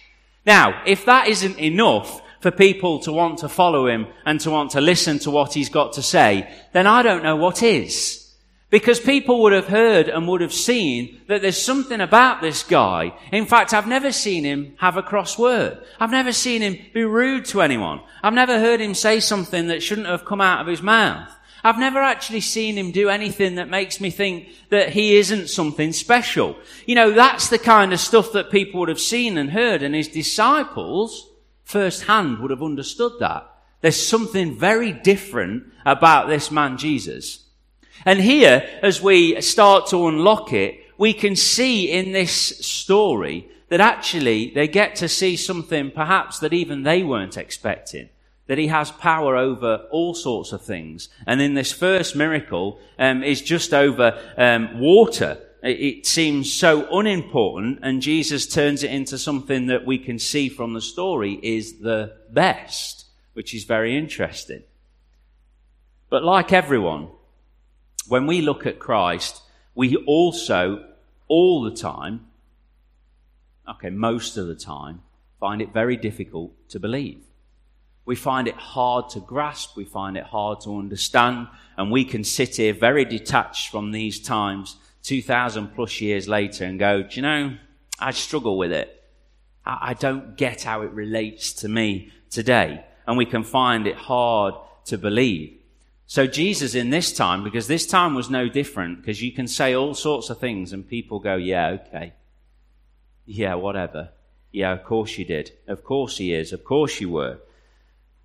Now, 0.45 0.83
if 0.85 1.07
that 1.07 1.29
isn't 1.29 1.59
enough, 1.59 2.21
for 2.43 2.51
people 2.51 2.99
to 2.99 3.13
want 3.13 3.39
to 3.39 3.49
follow 3.49 3.87
him 3.87 4.09
and 4.27 4.41
to 4.41 4.51
want 4.51 4.73
to 4.73 4.81
listen 4.81 5.21
to 5.21 5.31
what 5.31 5.55
he's 5.55 5.69
got 5.69 5.93
to 5.93 6.03
say, 6.03 6.53
then 6.73 6.89
I 6.89 7.03
don't 7.03 7.23
know 7.23 7.37
what 7.37 7.63
is. 7.63 8.22
Because 8.73 8.99
people 8.99 9.43
would 9.43 9.53
have 9.53 9.67
heard 9.69 10.09
and 10.09 10.27
would 10.27 10.41
have 10.41 10.53
seen 10.53 11.21
that 11.29 11.43
there's 11.43 11.63
something 11.63 12.01
about 12.01 12.41
this 12.41 12.63
guy. 12.63 13.13
In 13.31 13.45
fact, 13.45 13.75
I've 13.75 13.87
never 13.87 14.13
seen 14.13 14.45
him 14.45 14.73
have 14.79 14.97
a 14.97 15.03
cross 15.03 15.39
word. 15.39 15.85
I've 16.01 16.11
never 16.11 16.33
seen 16.33 16.63
him 16.63 16.79
be 16.95 17.05
rude 17.05 17.45
to 17.47 17.61
anyone. 17.61 18.01
I've 18.23 18.33
never 18.33 18.59
heard 18.59 18.81
him 18.81 18.95
say 18.95 19.21
something 19.21 19.67
that 19.67 19.83
shouldn't 19.83 20.07
have 20.07 20.25
come 20.25 20.41
out 20.41 20.63
of 20.63 20.69
his 20.69 20.81
mouth. 20.81 21.29
I've 21.63 21.79
never 21.79 21.99
actually 21.99 22.41
seen 22.41 22.79
him 22.79 22.93
do 22.93 23.11
anything 23.11 23.57
that 23.57 23.69
makes 23.69 24.01
me 24.01 24.09
think 24.09 24.49
that 24.71 24.89
he 24.89 25.17
isn't 25.17 25.51
something 25.51 25.93
special. 25.93 26.57
You 26.87 26.95
know, 26.95 27.11
that's 27.11 27.51
the 27.51 27.59
kind 27.59 27.93
of 27.93 28.01
stuff 28.01 28.33
that 28.33 28.51
people 28.51 28.81
would 28.81 28.89
have 28.89 28.99
seen 28.99 29.37
and 29.37 29.51
heard 29.51 29.83
and 29.83 29.95
his 29.95 30.09
disciples 30.09 31.29
firsthand 31.65 32.39
would 32.39 32.51
have 32.51 32.63
understood 32.63 33.13
that. 33.21 33.51
There's 33.83 34.01
something 34.01 34.57
very 34.57 34.93
different 34.93 35.65
about 35.85 36.29
this 36.29 36.51
man 36.51 36.79
Jesus. 36.79 37.42
And 38.05 38.21
here, 38.21 38.69
as 38.83 39.03
we 39.03 39.41
start 39.41 39.87
to 39.89 40.09
unlock 40.09 40.53
it, 40.53 40.81
we 40.99 41.13
can 41.13 41.37
see 41.37 41.91
in 41.91 42.13
this 42.13 42.33
story 42.33 43.49
that 43.69 43.81
actually 43.81 44.51
they 44.51 44.69
get 44.69 44.97
to 44.97 45.09
see 45.09 45.37
something 45.37 45.91
perhaps 45.91 46.39
that 46.41 46.53
even 46.53 46.83
they 46.83 47.03
weren't 47.03 47.37
expecting. 47.37 48.09
That 48.47 48.59
he 48.59 48.67
has 48.67 48.91
power 48.91 49.37
over 49.37 49.87
all 49.91 50.15
sorts 50.15 50.53
of 50.53 50.63
things. 50.63 51.09
And 51.27 51.41
in 51.41 51.55
this 51.55 51.73
first 51.73 52.17
miracle, 52.17 52.79
um, 52.99 53.23
is 53.23 53.41
just 53.41 53.73
over 53.73 54.19
um, 54.37 54.81
water 54.81 55.39
it 55.63 56.07
seems 56.07 56.53
so 56.53 56.89
unimportant, 56.99 57.79
and 57.83 58.03
Jesus 58.03 58.49
turns 58.49 58.83
it 58.83 58.91
into 58.91 59.17
something 59.17 59.67
that 59.67 59.87
we 59.87 59.97
can 59.97 60.19
see 60.19 60.49
from 60.49 60.75
the 60.75 60.81
story 60.81 61.39
is 61.41 61.79
the 61.79 62.17
best, 62.31 63.07
which 63.35 63.55
is 63.55 63.63
very 63.63 63.97
interesting. 63.97 64.65
But 66.11 66.25
like 66.25 66.53
everyone, 66.53 67.11
when 68.13 68.27
we 68.27 68.43
look 68.43 68.67
at 68.67 68.79
Christ, 68.79 69.41
we 69.75 69.97
also, 69.97 70.85
all 71.29 71.63
the 71.63 71.75
time, 71.75 72.27
okay, 73.67 73.89
most 73.89 74.37
of 74.37 74.47
the 74.49 74.55
time, 74.55 75.01
find 75.41 75.63
it 75.63 75.73
very 75.73 75.97
difficult 75.97 76.53
to 76.69 76.79
believe. 76.79 77.23
We 78.05 78.15
find 78.15 78.49
it 78.49 78.55
hard 78.55 79.09
to 79.13 79.21
grasp, 79.21 79.79
we 79.79 79.87
find 79.87 80.19
it 80.19 80.25
hard 80.25 80.61
to 80.65 80.77
understand, 80.77 81.49
and 81.79 81.91
we 81.91 82.05
can 82.05 82.23
sit 82.23 82.57
here 82.57 82.75
very 82.75 83.07
detached 83.07 83.71
from 83.71 83.93
these 83.93 84.21
times 84.21 84.77
2,000 85.05 85.69
plus 85.69 86.03
years 86.03 86.29
later 86.29 86.67
and 86.67 86.79
go, 86.79 87.03
do 87.05 87.17
you 87.17 87.23
know, 87.23 87.57
I 87.99 88.11
struggle 88.11 88.59
with 88.59 88.73
it. 88.73 89.03
I, 89.65 89.79
I 89.81 89.95
don't 89.95 90.37
get 90.37 90.65
how 90.65 90.83
it 90.83 90.91
relates 90.91 91.55
to 91.63 91.69
me 91.71 92.13
today. 92.29 92.85
And 93.07 93.17
we 93.17 93.25
can 93.25 93.43
find 93.43 93.87
it 93.87 93.97
hard 93.97 94.53
to 94.85 94.99
believe. 94.99 95.62
So 96.13 96.27
Jesus 96.27 96.75
in 96.75 96.91
this 96.91 97.11
time, 97.11 97.43
because 97.43 97.69
this 97.69 97.87
time 97.87 98.15
was 98.15 98.29
no 98.29 98.47
different, 98.47 99.01
because 99.01 99.23
you 99.23 99.33
can 99.33 99.49
say 99.49 99.73
all 99.73 99.95
sorts 99.95 100.29
of 100.29 100.39
things 100.39 100.75
and 100.75 100.87
people 100.87 101.21
go, 101.21 101.37
yeah, 101.37 101.69
okay. 101.69 102.13
Yeah, 103.25 103.55
whatever. 103.55 104.11
Yeah, 104.51 104.73
of 104.73 104.85
course 104.85 105.17
you 105.17 105.25
did. 105.25 105.53
Of 105.67 105.85
course 105.85 106.19
he 106.19 106.35
is. 106.35 106.53
Of 106.53 106.65
course 106.65 107.01
you 107.01 107.09
were. 107.09 107.39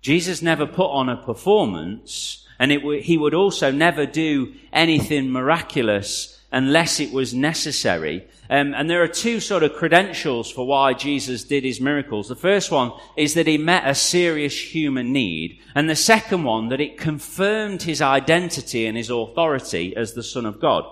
Jesus 0.02 0.42
never 0.42 0.66
put 0.66 0.90
on 0.90 1.08
a 1.08 1.16
performance 1.16 2.46
and 2.58 2.70
w- 2.72 3.00
he 3.00 3.16
would 3.16 3.32
also 3.32 3.70
never 3.70 4.04
do 4.04 4.52
anything 4.70 5.30
miraculous 5.30 6.37
unless 6.50 6.98
it 6.98 7.12
was 7.12 7.34
necessary. 7.34 8.26
Um, 8.48 8.72
and 8.74 8.88
there 8.88 9.02
are 9.02 9.08
two 9.08 9.40
sort 9.40 9.62
of 9.62 9.74
credentials 9.74 10.50
for 10.50 10.66
why 10.66 10.94
Jesus 10.94 11.44
did 11.44 11.64
his 11.64 11.80
miracles. 11.80 12.28
The 12.28 12.36
first 12.36 12.70
one 12.70 12.92
is 13.16 13.34
that 13.34 13.46
he 13.46 13.58
met 13.58 13.86
a 13.86 13.94
serious 13.94 14.58
human 14.74 15.12
need. 15.12 15.60
And 15.74 15.90
the 15.90 15.96
second 15.96 16.44
one, 16.44 16.70
that 16.70 16.80
it 16.80 16.96
confirmed 16.96 17.82
his 17.82 18.00
identity 18.00 18.86
and 18.86 18.96
his 18.96 19.10
authority 19.10 19.94
as 19.94 20.14
the 20.14 20.22
Son 20.22 20.46
of 20.46 20.60
God. 20.60 20.84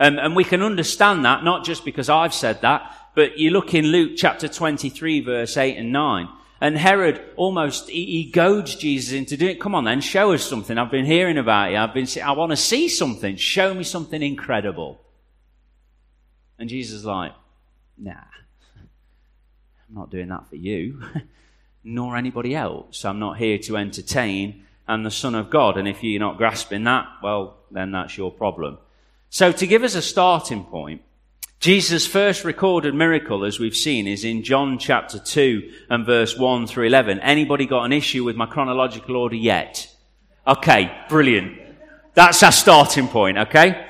Um, 0.00 0.18
and 0.18 0.34
we 0.34 0.44
can 0.44 0.62
understand 0.62 1.24
that 1.24 1.44
not 1.44 1.64
just 1.64 1.84
because 1.84 2.08
I've 2.08 2.34
said 2.34 2.62
that, 2.62 2.90
but 3.14 3.38
you 3.38 3.50
look 3.50 3.74
in 3.74 3.86
Luke 3.86 4.12
chapter 4.16 4.48
23 4.48 5.20
verse 5.20 5.56
8 5.56 5.76
and 5.76 5.92
9. 5.92 6.28
And 6.60 6.78
Herod 6.78 7.22
almost, 7.36 7.90
he, 7.90 8.06
he 8.06 8.30
goads 8.30 8.76
Jesus 8.76 9.12
into 9.12 9.36
doing 9.36 9.56
it. 9.56 9.60
Come 9.60 9.74
on 9.74 9.84
then, 9.84 10.00
show 10.00 10.32
us 10.32 10.44
something. 10.44 10.78
I've 10.78 10.90
been 10.90 11.04
hearing 11.04 11.36
about 11.36 11.70
you. 11.70 11.76
I've 11.76 11.92
been, 11.92 12.08
I 12.22 12.32
want 12.32 12.50
to 12.52 12.56
see 12.56 12.88
something. 12.88 13.36
Show 13.36 13.74
me 13.74 13.84
something 13.84 14.22
incredible. 14.22 15.00
And 16.58 16.68
Jesus 16.68 17.00
is 17.00 17.04
like, 17.04 17.32
nah, 17.98 18.12
I'm 19.88 19.94
not 19.94 20.10
doing 20.10 20.28
that 20.28 20.48
for 20.48 20.56
you, 20.56 21.02
nor 21.84 22.16
anybody 22.16 22.54
else. 22.54 23.04
I'm 23.04 23.18
not 23.18 23.36
here 23.36 23.58
to 23.58 23.76
entertain. 23.76 24.64
I'm 24.88 25.02
the 25.02 25.10
Son 25.10 25.34
of 25.34 25.50
God. 25.50 25.76
And 25.76 25.86
if 25.86 26.02
you're 26.02 26.20
not 26.20 26.38
grasping 26.38 26.84
that, 26.84 27.06
well, 27.22 27.58
then 27.70 27.92
that's 27.92 28.16
your 28.16 28.30
problem. 28.30 28.78
So 29.28 29.52
to 29.52 29.66
give 29.66 29.82
us 29.82 29.94
a 29.94 30.02
starting 30.02 30.64
point, 30.64 31.02
Jesus' 31.60 32.06
first 32.06 32.44
recorded 32.44 32.94
miracle, 32.94 33.44
as 33.44 33.58
we've 33.58 33.76
seen, 33.76 34.06
is 34.06 34.24
in 34.24 34.42
John 34.42 34.78
chapter 34.78 35.18
2 35.18 35.72
and 35.88 36.04
verse 36.04 36.36
1 36.36 36.66
through 36.66 36.86
11. 36.86 37.18
Anybody 37.20 37.66
got 37.66 37.84
an 37.84 37.92
issue 37.92 38.24
with 38.24 38.36
my 38.36 38.46
chronological 38.46 39.16
order 39.16 39.36
yet? 39.36 39.88
Okay, 40.46 40.92
brilliant. 41.08 41.58
That's 42.14 42.42
our 42.42 42.52
starting 42.52 43.08
point, 43.08 43.38
okay? 43.38 43.86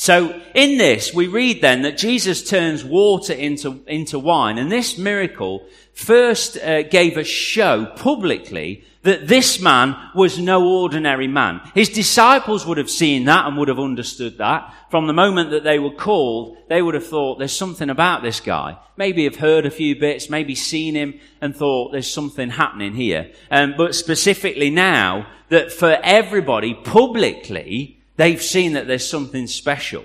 So 0.00 0.40
in 0.54 0.78
this, 0.78 1.12
we 1.12 1.26
read 1.26 1.60
then 1.60 1.82
that 1.82 1.98
Jesus 1.98 2.42
turns 2.42 2.82
water 2.82 3.34
into, 3.34 3.84
into 3.86 4.18
wine. 4.18 4.56
And 4.56 4.72
this 4.72 4.96
miracle 4.96 5.66
first 5.92 6.56
uh, 6.56 6.84
gave 6.84 7.18
a 7.18 7.22
show 7.22 7.84
publicly 7.84 8.82
that 9.02 9.28
this 9.28 9.60
man 9.60 9.94
was 10.14 10.38
no 10.38 10.66
ordinary 10.66 11.28
man. 11.28 11.60
His 11.74 11.90
disciples 11.90 12.64
would 12.64 12.78
have 12.78 12.88
seen 12.88 13.26
that 13.26 13.44
and 13.46 13.58
would 13.58 13.68
have 13.68 13.78
understood 13.78 14.38
that. 14.38 14.72
From 14.90 15.06
the 15.06 15.12
moment 15.12 15.50
that 15.50 15.64
they 15.64 15.78
were 15.78 15.94
called, 15.94 16.56
they 16.70 16.80
would 16.80 16.94
have 16.94 17.06
thought, 17.06 17.38
there's 17.38 17.52
something 17.54 17.90
about 17.90 18.22
this 18.22 18.40
guy. 18.40 18.78
Maybe 18.96 19.24
have 19.24 19.36
heard 19.36 19.66
a 19.66 19.70
few 19.70 20.00
bits, 20.00 20.30
maybe 20.30 20.54
seen 20.54 20.94
him 20.94 21.20
and 21.42 21.54
thought, 21.54 21.92
there's 21.92 22.10
something 22.10 22.48
happening 22.48 22.94
here. 22.94 23.32
Um, 23.50 23.74
but 23.76 23.94
specifically 23.94 24.70
now, 24.70 25.26
that 25.50 25.70
for 25.70 25.98
everybody, 26.02 26.72
publicly, 26.72 27.99
they've 28.20 28.42
seen 28.42 28.74
that 28.74 28.86
there's 28.86 29.08
something 29.08 29.46
special. 29.46 30.04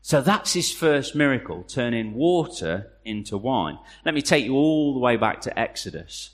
So 0.00 0.20
that's 0.20 0.52
his 0.52 0.70
first 0.70 1.16
miracle, 1.16 1.64
turning 1.64 2.14
water 2.14 2.92
into 3.04 3.36
wine. 3.36 3.80
Let 4.04 4.14
me 4.14 4.22
take 4.22 4.44
you 4.44 4.54
all 4.54 4.94
the 4.94 5.00
way 5.00 5.16
back 5.16 5.40
to 5.42 5.58
Exodus. 5.58 6.30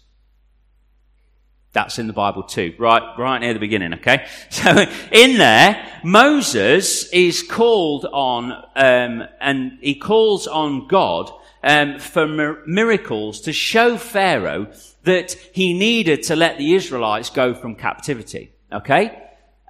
That's 1.73 1.99
in 1.99 2.09
the 2.09 2.13
Bible 2.13 2.43
too, 2.43 2.75
right, 2.79 3.03
right 3.19 3.39
near 3.39 3.55
the 3.55 3.59
beginning, 3.59 3.95
okay? 3.95 4.27
So 4.51 4.85
in 5.13 5.39
there, 5.39 5.91
Moses 6.05 7.09
is 7.09 7.43
called 7.43 8.05
on, 8.05 8.53
um, 8.75 9.27
and 9.41 9.79
he 9.81 9.95
calls 9.95 10.47
on 10.47 10.89
God 10.89 11.33
um, 11.63 11.99
for 11.99 12.27
mir- 12.27 12.63
miracles 12.67 13.41
to 13.43 13.53
show 13.55 13.97
Pharaoh 13.97 14.71
that 15.05 15.33
he 15.55 15.73
needed 15.73 16.25
to 16.25 16.37
let 16.37 16.59
the 16.59 16.75
Israelites 16.75 17.31
go 17.31 17.55
from 17.55 17.77
captivity, 17.77 18.53
okay? 18.71 19.23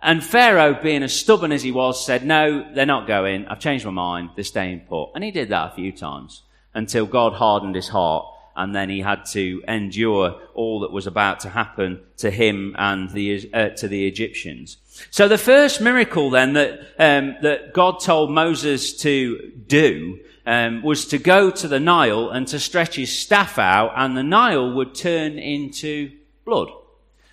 And 0.03 0.23
Pharaoh, 0.23 0.79
being 0.81 1.03
as 1.03 1.19
stubborn 1.19 1.53
as 1.53 1.63
he 1.63 1.73
was, 1.73 2.05
said, 2.05 2.25
no, 2.25 2.73
they're 2.75 2.87
not 2.87 3.07
going. 3.07 3.47
I've 3.47 3.61
changed 3.61 3.85
my 3.85 3.91
mind. 3.91 4.31
They're 4.35 4.45
staying 4.45 4.81
put. 4.89 5.11
And 5.15 5.25
he 5.25 5.31
did 5.31 5.49
that 5.49 5.73
a 5.73 5.75
few 5.75 5.91
times 5.91 6.43
until 6.75 7.07
God 7.07 7.33
hardened 7.33 7.75
his 7.75 7.89
heart 7.89 8.27
and 8.57 8.75
then 8.75 8.89
he 8.89 9.01
had 9.01 9.27
to 9.27 9.63
endure 9.69 10.41
all 10.55 10.81
that 10.81 10.91
was 10.91 11.07
about 11.07 11.41
to 11.41 11.51
happen 11.51 12.01
to 12.17 12.31
him 12.31 12.75
and 12.79 13.11
the, 13.11 13.51
uh, 13.53 13.69
to 13.71 13.87
the 13.87 14.07
Egyptians. 14.07 14.79
So 15.11 15.29
the 15.29 15.39
first 15.39 15.83
miracle 15.83 16.31
then 16.31 16.55
that, 16.55 16.81
um, 16.99 17.37
that 17.43 17.75
God 17.75 18.01
told 18.01 18.31
Moses 18.31 18.97
to 19.03 19.53
do 19.67 20.21
um, 20.47 20.83
was 20.83 21.07
to 21.09 21.19
go 21.19 21.51
to 21.51 21.69
the 21.69 21.81
Nile 21.81 22.31
and 22.31 22.49
to 22.49 22.59
stretch 22.59 22.97
his 22.97 23.17
staff 23.17 23.59
out 23.59 23.93
and 23.95 24.17
the 24.17 24.23
Nile 24.23 24.75
would 24.75 24.95
turn 24.95 25.39
into 25.39 26.13
blood. 26.47 26.69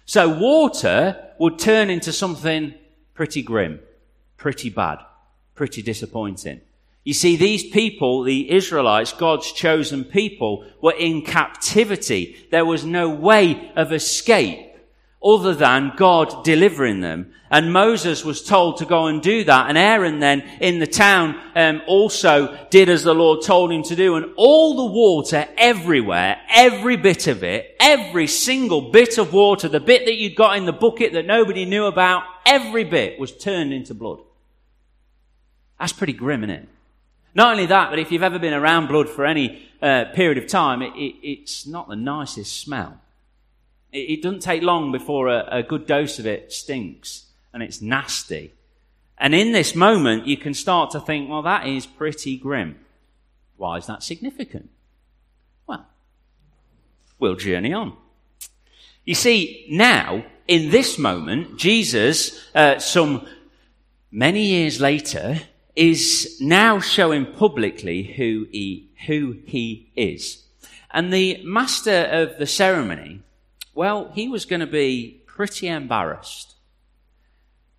So 0.05 0.29
water 0.29 1.29
would 1.39 1.59
turn 1.59 1.89
into 1.89 2.11
something 2.11 2.73
pretty 3.13 3.41
grim, 3.41 3.79
pretty 4.37 4.69
bad, 4.69 4.99
pretty 5.55 5.81
disappointing. 5.81 6.61
You 7.03 7.13
see, 7.13 7.35
these 7.35 7.69
people, 7.69 8.23
the 8.23 8.51
Israelites, 8.51 9.11
God's 9.13 9.51
chosen 9.51 10.05
people, 10.05 10.65
were 10.81 10.95
in 10.97 11.21
captivity. 11.23 12.47
There 12.49 12.65
was 12.65 12.85
no 12.85 13.09
way 13.09 13.71
of 13.75 13.91
escape 13.91 14.72
other 15.23 15.53
than 15.53 15.93
God 15.95 16.43
delivering 16.43 17.01
them. 17.01 17.33
And 17.49 17.71
Moses 17.71 18.25
was 18.25 18.43
told 18.43 18.77
to 18.77 18.85
go 18.85 19.05
and 19.05 19.21
do 19.21 19.43
that. 19.43 19.69
And 19.69 19.77
Aaron 19.77 20.19
then 20.19 20.41
in 20.59 20.79
the 20.79 20.87
town 20.87 21.39
um, 21.55 21.81
also 21.85 22.57
did 22.71 22.89
as 22.89 23.03
the 23.03 23.13
Lord 23.13 23.43
told 23.43 23.71
him 23.71 23.83
to 23.83 23.95
do. 23.95 24.15
And 24.15 24.33
all 24.37 24.75
the 24.75 24.91
water 24.91 25.47
everywhere, 25.55 26.41
every 26.49 26.97
bit 26.97 27.27
of 27.27 27.43
it, 27.43 27.75
every 27.79 28.25
single 28.25 28.91
bit 28.91 29.19
of 29.19 29.33
water, 29.33 29.67
the 29.67 29.79
bit 29.79 30.05
that 30.05 30.15
you'd 30.15 30.35
got 30.35 30.57
in 30.57 30.65
the 30.65 30.73
bucket 30.73 31.13
that 31.13 31.27
nobody 31.27 31.65
knew 31.65 31.85
about, 31.85 32.23
every 32.45 32.83
bit 32.83 33.19
was 33.19 33.31
turned 33.31 33.71
into 33.71 33.93
blood. 33.93 34.19
That's 35.79 35.93
pretty 35.93 36.13
grim, 36.13 36.43
isn't 36.43 36.55
it? 36.55 36.69
Not 37.35 37.51
only 37.51 37.67
that, 37.67 37.89
but 37.89 37.99
if 37.99 38.11
you've 38.11 38.23
ever 38.23 38.39
been 38.39 38.53
around 38.53 38.87
blood 38.87 39.09
for 39.09 39.25
any 39.25 39.67
uh, 39.81 40.05
period 40.13 40.37
of 40.37 40.47
time, 40.47 40.81
it, 40.81 40.93
it, 40.95 41.15
it's 41.21 41.67
not 41.67 41.87
the 41.87 41.95
nicest 41.95 42.61
smell. 42.61 42.99
It, 43.93 44.23
doesn't 44.23 44.41
take 44.41 44.63
long 44.63 44.91
before 44.91 45.27
a, 45.27 45.47
a 45.51 45.63
good 45.63 45.85
dose 45.85 46.17
of 46.17 46.25
it 46.25 46.51
stinks 46.51 47.27
and 47.53 47.61
it's 47.61 47.81
nasty. 47.81 48.53
And 49.17 49.35
in 49.35 49.51
this 49.51 49.75
moment, 49.75 50.25
you 50.25 50.35
can 50.35 50.53
start 50.53 50.91
to 50.91 50.99
think, 50.99 51.29
well, 51.29 51.43
that 51.43 51.67
is 51.67 51.85
pretty 51.85 52.35
grim. 52.37 52.79
Why 53.57 53.77
is 53.77 53.85
that 53.85 54.03
significant? 54.03 54.69
Well, 55.67 55.85
we'll 57.19 57.35
journey 57.35 57.71
on. 57.71 57.95
You 59.05 59.15
see, 59.15 59.65
now, 59.69 60.25
in 60.47 60.71
this 60.71 60.97
moment, 60.97 61.57
Jesus, 61.57 62.39
uh, 62.55 62.79
some 62.79 63.27
many 64.11 64.43
years 64.43 64.81
later, 64.81 65.41
is 65.75 66.37
now 66.41 66.79
showing 66.79 67.25
publicly 67.25 68.03
who 68.03 68.47
he, 68.51 68.89
who 69.07 69.37
he 69.45 69.91
is. 69.95 70.43
And 70.91 71.11
the 71.11 71.41
master 71.43 72.07
of 72.11 72.37
the 72.37 72.45
ceremony, 72.45 73.21
well, 73.73 74.11
he 74.13 74.27
was 74.27 74.45
going 74.45 74.59
to 74.59 74.67
be 74.67 75.21
pretty 75.25 75.67
embarrassed. 75.67 76.55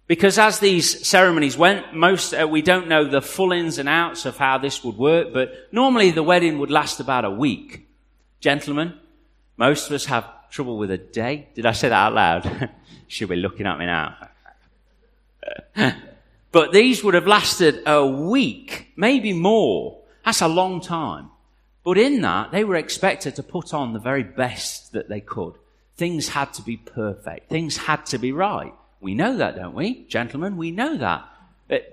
Because 0.06 0.38
as 0.38 0.58
these 0.58 1.06
ceremonies 1.06 1.56
went, 1.56 1.94
most, 1.94 2.34
uh, 2.34 2.46
we 2.46 2.60
don't 2.60 2.88
know 2.88 3.04
the 3.04 3.22
full 3.22 3.52
ins 3.52 3.78
and 3.78 3.88
outs 3.88 4.26
of 4.26 4.36
how 4.36 4.58
this 4.58 4.84
would 4.84 4.98
work, 4.98 5.32
but 5.32 5.54
normally 5.72 6.10
the 6.10 6.22
wedding 6.22 6.58
would 6.58 6.70
last 6.70 7.00
about 7.00 7.24
a 7.24 7.30
week. 7.30 7.88
Gentlemen, 8.40 8.94
most 9.56 9.86
of 9.86 9.92
us 9.92 10.04
have 10.06 10.28
trouble 10.50 10.76
with 10.76 10.90
a 10.90 10.98
day. 10.98 11.48
Did 11.54 11.64
I 11.64 11.72
say 11.72 11.88
that 11.88 11.94
out 11.94 12.12
loud? 12.12 12.70
Should 13.08 13.30
be 13.30 13.36
looking 13.36 13.66
at 13.66 13.78
me 13.78 13.86
now. 13.86 14.16
But 16.54 16.70
these 16.70 17.02
would 17.02 17.14
have 17.14 17.26
lasted 17.26 17.82
a 17.84 18.06
week, 18.06 18.92
maybe 18.94 19.32
more. 19.32 19.98
That's 20.24 20.40
a 20.40 20.46
long 20.46 20.80
time. 20.80 21.30
But 21.82 21.98
in 21.98 22.20
that, 22.20 22.52
they 22.52 22.62
were 22.62 22.76
expected 22.76 23.34
to 23.34 23.42
put 23.42 23.74
on 23.74 23.92
the 23.92 23.98
very 23.98 24.22
best 24.22 24.92
that 24.92 25.08
they 25.08 25.20
could. 25.20 25.54
Things 25.96 26.28
had 26.28 26.52
to 26.54 26.62
be 26.62 26.76
perfect. 26.76 27.48
Things 27.48 27.76
had 27.76 28.06
to 28.06 28.18
be 28.18 28.32
right. 28.32 28.74
We 29.00 29.14
know 29.14 29.36
that, 29.36 29.56
don't 29.56 29.74
we? 29.74 30.04
Gentlemen, 30.06 30.56
we 30.56 30.70
know 30.70 30.96
that. 30.96 31.28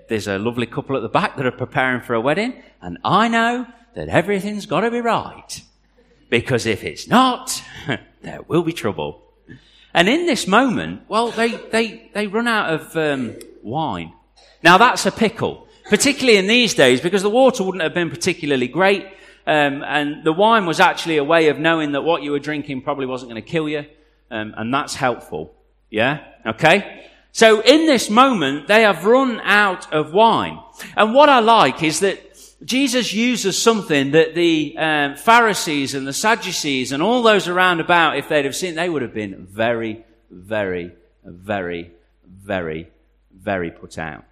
There's 0.08 0.26
a 0.26 0.38
lovely 0.38 0.66
couple 0.66 0.96
at 0.96 1.02
the 1.02 1.08
back 1.08 1.36
that 1.36 1.46
are 1.46 1.52
preparing 1.52 2.00
for 2.02 2.14
a 2.14 2.20
wedding, 2.20 2.62
and 2.80 2.98
I 3.04 3.28
know 3.28 3.66
that 3.94 4.08
everything's 4.08 4.66
got 4.66 4.80
to 4.80 4.90
be 4.90 5.00
right. 5.00 5.62
Because 6.30 6.66
if 6.66 6.84
it's 6.84 7.06
not, 7.06 7.62
there 8.22 8.42
will 8.48 8.62
be 8.62 8.72
trouble. 8.72 9.22
And 9.94 10.08
in 10.08 10.26
this 10.26 10.46
moment, 10.46 11.02
well, 11.08 11.30
they, 11.30 11.48
they, 11.48 12.10
they 12.14 12.26
run 12.26 12.48
out 12.48 12.72
of 12.72 12.96
um, 12.96 13.36
wine. 13.62 14.12
Now 14.62 14.78
that's 14.78 15.04
a 15.06 15.12
pickle, 15.12 15.68
particularly 15.90 16.38
in 16.38 16.46
these 16.46 16.74
days 16.74 17.00
because 17.00 17.22
the 17.22 17.30
water 17.30 17.62
wouldn't 17.64 17.82
have 17.82 17.94
been 17.94 18.10
particularly 18.10 18.68
great. 18.68 19.06
Um, 19.46 19.82
and 19.82 20.24
the 20.24 20.32
wine 20.32 20.66
was 20.66 20.80
actually 20.80 21.16
a 21.16 21.24
way 21.24 21.48
of 21.48 21.58
knowing 21.58 21.92
that 21.92 22.02
what 22.02 22.22
you 22.22 22.30
were 22.30 22.38
drinking 22.38 22.82
probably 22.82 23.06
wasn't 23.06 23.30
going 23.30 23.42
to 23.42 23.48
kill 23.48 23.68
you. 23.68 23.84
Um, 24.30 24.54
and 24.56 24.72
that's 24.72 24.94
helpful. 24.94 25.54
Yeah? 25.90 26.24
Okay? 26.46 27.06
So 27.32 27.60
in 27.60 27.86
this 27.86 28.10
moment, 28.10 28.68
they 28.68 28.82
have 28.82 29.04
run 29.04 29.40
out 29.40 29.92
of 29.92 30.12
wine. 30.12 30.58
And 30.96 31.14
what 31.14 31.28
I 31.28 31.40
like 31.40 31.82
is 31.82 32.00
that 32.00 32.20
Jesus 32.64 33.12
uses 33.12 33.60
something 33.60 34.12
that 34.12 34.34
the 34.34 34.76
um, 34.78 35.16
Pharisees 35.16 35.94
and 35.94 36.06
the 36.06 36.12
Sadducees 36.12 36.92
and 36.92 37.02
all 37.02 37.22
those 37.22 37.48
around 37.48 37.80
about, 37.80 38.16
if 38.16 38.28
they'd 38.28 38.44
have 38.44 38.54
seen, 38.54 38.74
they 38.74 38.88
would 38.88 39.02
have 39.02 39.14
been 39.14 39.46
very, 39.46 40.04
very, 40.30 40.92
very, 41.24 41.90
very, 42.26 42.88
very 43.34 43.70
put 43.70 43.98
out. 43.98 44.24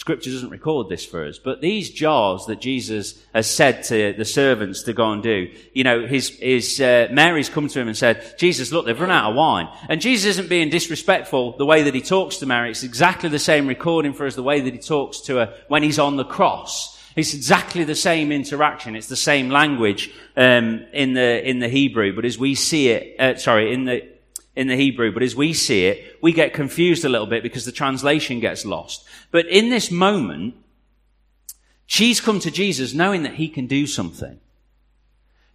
Scripture 0.00 0.30
doesn't 0.30 0.48
record 0.48 0.88
this 0.88 1.04
for 1.04 1.26
us, 1.26 1.38
but 1.38 1.60
these 1.60 1.90
jars 1.90 2.46
that 2.46 2.58
Jesus 2.58 3.22
has 3.34 3.50
said 3.50 3.82
to 3.84 4.14
the 4.14 4.24
servants 4.24 4.84
to 4.84 4.94
go 4.94 5.12
and 5.12 5.22
do, 5.22 5.52
you 5.74 5.84
know, 5.84 6.06
his, 6.06 6.30
his, 6.38 6.80
uh, 6.80 7.08
Mary's 7.12 7.50
come 7.50 7.68
to 7.68 7.78
him 7.78 7.86
and 7.86 7.94
said, 7.94 8.34
Jesus, 8.38 8.72
look, 8.72 8.86
they've 8.86 8.98
run 8.98 9.10
out 9.10 9.28
of 9.28 9.36
wine. 9.36 9.68
And 9.90 10.00
Jesus 10.00 10.30
isn't 10.30 10.48
being 10.48 10.70
disrespectful 10.70 11.54
the 11.58 11.66
way 11.66 11.82
that 11.82 11.94
he 11.94 12.00
talks 12.00 12.38
to 12.38 12.46
Mary. 12.46 12.70
It's 12.70 12.82
exactly 12.82 13.28
the 13.28 13.38
same 13.38 13.66
recording 13.66 14.14
for 14.14 14.24
us, 14.24 14.36
the 14.36 14.42
way 14.42 14.62
that 14.62 14.72
he 14.72 14.80
talks 14.80 15.20
to 15.26 15.36
her 15.36 15.54
when 15.68 15.82
he's 15.82 15.98
on 15.98 16.16
the 16.16 16.24
cross. 16.24 16.98
It's 17.14 17.34
exactly 17.34 17.84
the 17.84 17.94
same 17.94 18.32
interaction. 18.32 18.96
It's 18.96 19.08
the 19.08 19.16
same 19.16 19.50
language, 19.50 20.10
um, 20.34 20.86
in 20.94 21.12
the, 21.12 21.46
in 21.46 21.58
the 21.58 21.68
Hebrew, 21.68 22.16
but 22.16 22.24
as 22.24 22.38
we 22.38 22.54
see 22.54 22.88
it, 22.88 23.20
uh, 23.20 23.36
sorry, 23.36 23.74
in 23.74 23.84
the, 23.84 24.08
in 24.60 24.68
the 24.68 24.76
Hebrew, 24.76 25.10
but 25.10 25.22
as 25.22 25.34
we 25.34 25.54
see 25.54 25.86
it, 25.86 26.18
we 26.20 26.34
get 26.34 26.52
confused 26.52 27.02
a 27.06 27.08
little 27.08 27.26
bit 27.26 27.42
because 27.42 27.64
the 27.64 27.72
translation 27.72 28.40
gets 28.40 28.66
lost. 28.66 29.08
But 29.30 29.46
in 29.46 29.70
this 29.70 29.90
moment, 29.90 30.54
she's 31.86 32.20
come 32.20 32.40
to 32.40 32.50
Jesus 32.50 32.92
knowing 32.92 33.22
that 33.22 33.36
he 33.36 33.48
can 33.48 33.66
do 33.66 33.86
something. 33.86 34.38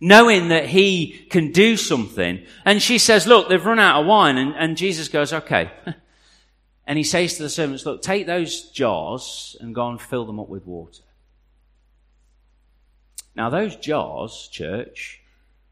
Knowing 0.02 0.48
that 0.48 0.66
he 0.70 1.28
can 1.30 1.52
do 1.52 1.78
something. 1.78 2.44
And 2.66 2.82
she 2.82 2.98
says, 2.98 3.28
look, 3.28 3.48
they've 3.48 3.64
run 3.64 3.78
out 3.78 4.02
of 4.02 4.08
wine. 4.08 4.40
And, 4.40 4.56
and 4.56 4.76
Jesus 4.76 5.08
goes, 5.08 5.32
okay. 5.32 5.70
And 6.88 7.00
he 7.00 7.04
says 7.04 7.38
to 7.38 7.44
the 7.44 7.50
servants, 7.50 7.84
look, 7.84 8.04
take 8.04 8.28
those 8.28 8.70
jars 8.70 9.58
and 9.60 9.74
go 9.74 9.90
and 9.90 10.00
fill 10.00 10.26
them 10.26 10.40
up 10.40 10.50
with 10.50 10.68
water. 10.68 11.02
Now 13.36 13.50
those 13.50 13.76
jars, 13.76 14.48
church, 14.52 15.20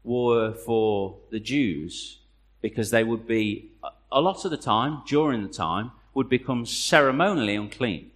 were 0.02 0.52
for 0.52 1.18
the 1.30 1.38
Jews 1.38 2.18
because 2.64 2.90
they 2.90 3.04
would 3.04 3.26
be, 3.26 3.70
a 4.10 4.22
lot 4.22 4.46
of 4.46 4.50
the 4.50 4.56
time, 4.56 5.02
during 5.06 5.42
the 5.42 5.52
time, 5.52 5.92
would 6.14 6.30
become 6.30 6.64
ceremonially 6.64 7.56
unclean. 7.56 8.10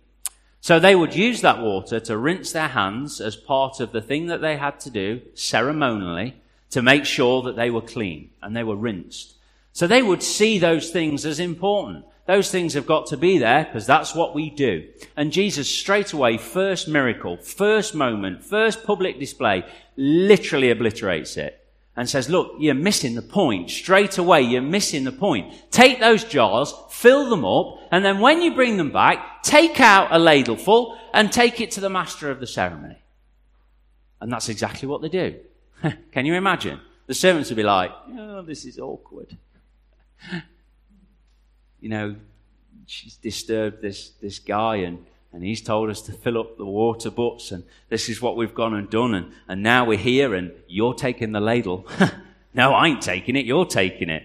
So 0.62 0.81
they 0.81 0.95
would 0.95 1.14
use 1.14 1.43
that 1.43 1.61
water 1.61 2.00
to 2.00 2.17
rinse 2.17 2.52
their 2.52 2.69
hands 2.69 3.21
as 3.21 3.37
part 3.37 3.78
of 3.78 3.93
the 3.93 4.00
thing 4.00 4.28
that 4.28 4.40
they 4.40 4.57
had 4.57 4.81
to 4.81 4.90
do 4.90 5.21
ceremonially 5.35 6.35
to 6.71 6.81
make 6.81 7.05
sure 7.05 7.43
that 7.43 7.57
they 7.57 7.69
were 7.69 7.83
clean 7.83 8.31
and 8.40 8.57
they 8.57 8.64
were 8.64 8.75
rinsed. 8.75 9.35
So 9.75 9.87
they 9.87 10.02
would 10.02 10.23
see 10.23 10.59
those 10.59 10.88
things 10.88 11.26
as 11.26 11.40
important. 11.40 12.07
Those 12.25 12.50
things 12.50 12.73
have 12.73 12.87
got 12.87 13.05
to 13.09 13.19
be 13.19 13.37
there 13.37 13.67
because 13.67 13.87
that's 13.87 14.14
what 14.14 14.35
we 14.35 14.49
do. 14.49 14.88
And 15.14 15.31
Jesus 15.31 15.69
straight 15.69 16.14
away, 16.14 16.38
first 16.38 16.88
miracle, 16.88 17.37
first 17.37 17.95
moment, 17.95 18.43
first 18.43 18.83
public 18.83 19.21
display, 19.21 19.67
literally 19.99 20.71
obliterates 20.71 21.37
it 21.37 21.67
and 21.99 22.09
says, 22.09 22.31
look, 22.31 22.52
you're 22.61 22.76
missing 22.76 23.17
the 23.17 23.23
point. 23.23 23.71
Straight 23.71 24.19
away, 24.19 24.43
you're 24.43 24.62
missing 24.62 25.02
the 25.02 25.11
point. 25.11 25.52
Take 25.73 25.99
those 25.99 26.23
jars, 26.23 26.73
fill 26.90 27.28
them 27.28 27.45
up, 27.45 27.81
and 27.90 28.05
then 28.05 28.21
when 28.21 28.40
you 28.40 28.55
bring 28.55 28.76
them 28.76 28.93
back, 28.93 29.43
take 29.43 29.81
out 29.81 30.12
a 30.12 30.19
ladleful 30.19 30.97
and 31.12 31.33
take 31.33 31.61
it 31.61 31.73
to 31.73 31.81
the 31.81 31.90
master 31.90 32.31
of 32.31 32.38
the 32.38 32.47
ceremony. 32.47 33.02
And 34.21 34.33
that's 34.33 34.49
exactly 34.49 34.87
what 34.87 35.02
they 35.02 35.09
do. 35.09 35.40
Can 36.12 36.25
you 36.25 36.35
imagine? 36.35 36.81
The 37.09 37.14
servants 37.14 37.50
would 37.50 37.57
be 37.57 37.64
like, 37.64 37.90
oh, 38.17 38.43
this 38.43 38.64
is 38.64 38.78
awkward 38.78 39.37
you 41.81 41.88
know, 41.88 42.14
she's 42.87 43.17
disturbed 43.17 43.83
this, 43.83 44.11
this 44.21 44.38
guy 44.38 44.76
and, 44.76 45.05
and 45.32 45.44
he's 45.44 45.61
told 45.61 45.90
us 45.90 46.00
to 46.02 46.12
fill 46.12 46.38
up 46.38 46.56
the 46.56 46.64
water 46.64 47.11
butts 47.11 47.52
and 47.52 47.64
this 47.88 48.08
is 48.08 48.23
what 48.23 48.37
we've 48.37 48.54
gone 48.54 48.75
and 48.75 48.88
done 48.88 49.14
and, 49.14 49.32
and 49.47 49.62
now 49.62 49.85
we're 49.85 49.99
here 49.99 50.35
and 50.35 50.52
you're 50.66 50.94
taking 50.94 51.32
the 51.32 51.40
ladle. 51.40 51.87
no, 52.54 52.73
I 52.73 52.88
ain't 52.88 53.02
taking 53.02 53.37
it, 53.37 53.44
you're 53.44 53.66
taking 53.66 54.08
it. 54.08 54.25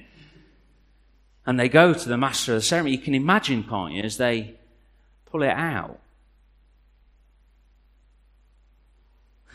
And 1.45 1.59
they 1.59 1.67
go 1.67 1.93
to 1.93 2.09
the 2.09 2.17
master 2.17 2.53
of 2.53 2.59
the 2.59 2.61
ceremony. 2.61 2.95
You 2.95 3.01
can 3.01 3.15
imagine, 3.15 3.63
can't 3.63 3.93
you, 3.93 4.03
as 4.03 4.17
they 4.17 4.55
pull 5.25 5.43
it 5.43 5.49
out. 5.49 5.99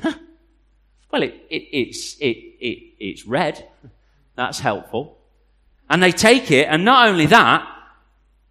well, 0.04 1.22
it, 1.22 1.34
it, 1.48 1.62
it's, 1.72 2.16
it, 2.18 2.36
it, 2.60 2.94
it's 2.98 3.26
red. 3.26 3.66
That's 4.34 4.60
helpful. 4.60 5.16
And 5.88 6.02
they 6.02 6.12
take 6.12 6.50
it, 6.50 6.68
and 6.68 6.84
not 6.84 7.08
only 7.08 7.24
that, 7.26 7.66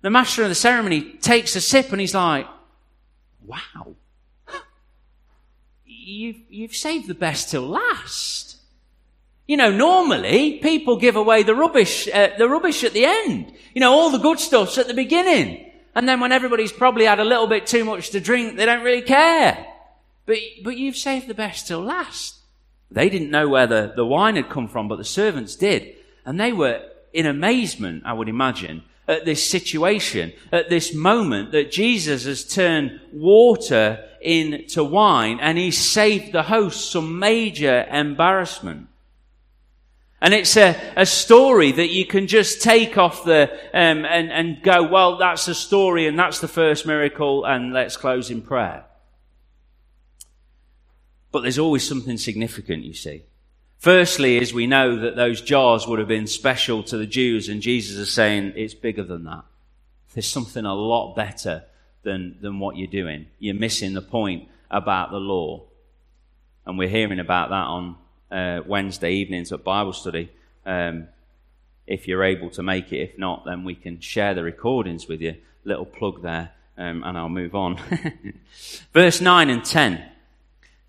the 0.02 0.10
master 0.10 0.42
of 0.42 0.50
the 0.50 0.56
ceremony 0.56 1.14
takes 1.22 1.56
a 1.56 1.62
sip 1.62 1.92
and 1.92 2.02
he's 2.02 2.16
like, 2.16 2.48
wow, 3.48 3.96
you've, 5.86 6.42
you've 6.50 6.76
saved 6.76 7.08
the 7.08 7.16
best 7.16 7.50
till 7.50 7.68
last. 7.68 8.58
You 9.48 9.56
know, 9.56 9.72
normally 9.72 10.60
people 10.60 10.98
give 10.98 11.16
away 11.16 11.44
the 11.44 11.56
rubbish, 11.56 12.08
uh, 12.14 12.30
the 12.38 12.50
rubbish 12.50 12.84
at 12.84 12.94
the 12.94 13.06
end. 13.06 13.54
You 13.74 13.80
know, 13.80 13.94
all 13.94 14.10
the 14.10 14.18
good 14.18 14.40
stuff's 14.40 14.78
at 14.78 14.88
the 14.88 14.94
beginning. 14.94 15.72
And 15.96 16.08
then 16.08 16.20
when 16.20 16.32
everybody's 16.32 16.72
probably 16.72 17.06
had 17.06 17.20
a 17.20 17.26
little 17.26 17.48
bit 17.48 17.66
too 17.66 17.86
much 17.86 18.10
to 18.12 18.20
drink, 18.20 18.58
they 18.58 18.66
don't 18.66 18.84
really 18.84 19.02
care. 19.02 19.66
But, 20.26 20.38
but 20.64 20.78
you've 20.78 20.98
saved 20.98 21.28
the 21.28 21.34
best 21.34 21.68
till 21.68 21.82
last. 21.82 22.36
They 22.92 23.10
didn't 23.10 23.32
know 23.32 23.48
where 23.48 23.68
the, 23.68 23.94
the 23.96 24.06
wine 24.06 24.36
had 24.36 24.50
come 24.50 24.68
from, 24.68 24.88
but 24.88 24.98
the 24.98 25.06
servants 25.06 25.56
did. 25.56 25.96
And 26.26 26.40
they 26.40 26.52
were 26.52 26.84
in 27.14 27.26
amazement, 27.26 28.04
I 28.06 28.14
would 28.14 28.30
imagine, 28.30 28.84
at 29.08 29.26
this 29.26 29.48
situation, 29.48 30.34
at 30.52 30.70
this 30.70 30.94
moment 30.94 31.52
that 31.52 31.72
Jesus 31.72 32.26
has 32.26 32.44
turned 32.44 33.00
water 33.14 34.04
into 34.22 34.84
wine 34.84 35.40
and 35.42 35.58
he's 35.58 35.78
saved 35.78 36.34
the 36.34 36.44
host 36.44 36.92
some 36.92 37.20
major 37.20 37.88
embarrassment. 37.90 38.88
And 40.20 40.34
it's 40.34 40.58
a, 40.58 40.76
a 40.96 41.06
story 41.06 41.72
that 41.72 41.90
you 41.90 42.06
can 42.06 42.28
just 42.28 42.62
take 42.62 42.98
off 42.98 43.24
the, 43.24 43.52
um, 43.74 44.04
and, 44.04 44.32
and 44.32 44.64
go, 44.64 44.84
well, 44.84 45.18
that's 45.18 45.48
a 45.48 45.56
story 45.56 46.08
and 46.08 46.18
that's 46.18 46.40
the 46.40 46.48
first 46.48 46.88
miracle 46.88 47.46
and 47.46 47.72
let's 47.72 47.96
close 47.96 48.32
in 48.32 48.42
prayer. 48.42 48.86
But 51.32 51.42
there's 51.42 51.60
always 51.60 51.88
something 51.88 52.18
significant, 52.18 52.84
you 52.84 52.94
see. 52.94 53.24
Firstly, 53.78 54.38
is 54.38 54.54
we 54.54 54.68
know 54.68 54.98
that 55.00 55.16
those 55.16 55.40
jars 55.40 55.88
would 55.88 56.00
have 56.00 56.08
been 56.08 56.28
special 56.28 56.82
to 56.84 56.98
the 56.98 57.06
Jews, 57.06 57.48
and 57.48 57.62
Jesus 57.62 57.98
is 57.98 58.12
saying 58.12 58.54
it's 58.56 58.74
bigger 58.74 59.04
than 59.04 59.26
that. 59.26 59.44
There's 60.14 60.28
something 60.28 60.66
a 60.66 60.74
lot 60.74 61.16
better 61.16 61.64
than, 62.02 62.38
than 62.42 62.60
what 62.60 62.76
you're 62.76 62.88
doing. 62.88 63.28
You're 63.38 63.54
missing 63.54 63.94
the 63.94 64.02
point 64.02 64.48
about 64.72 65.12
the 65.12 65.18
law. 65.18 65.64
And 66.66 66.78
we're 66.78 66.90
hearing 66.90 67.20
about 67.20 67.50
that 67.50 67.56
on 67.56 67.96
uh, 68.32 68.62
Wednesday 68.66 69.12
evenings 69.14 69.52
at 69.52 69.64
Bible 69.64 69.94
study. 69.94 70.32
Um, 70.66 71.08
if 71.86 72.08
you're 72.08 72.24
able 72.24 72.50
to 72.52 72.64
make 72.64 72.92
it, 72.92 72.98
if 72.98 73.18
not, 73.18 73.46
then 73.46 73.64
we 73.64 73.76
can 73.76 74.00
share 74.00 74.34
the 74.34 74.44
recordings 74.44 75.08
with 75.08 75.22
you. 75.22 75.36
Little 75.64 75.86
plug 75.86 76.24
there, 76.24 76.52
um, 76.78 77.04
and 77.04 77.18
I'll 77.18 77.30
move 77.30 77.56
on. 77.56 77.80
Verse 78.94 79.22
9 79.22 79.50
and 79.50 79.64
10 79.64 80.04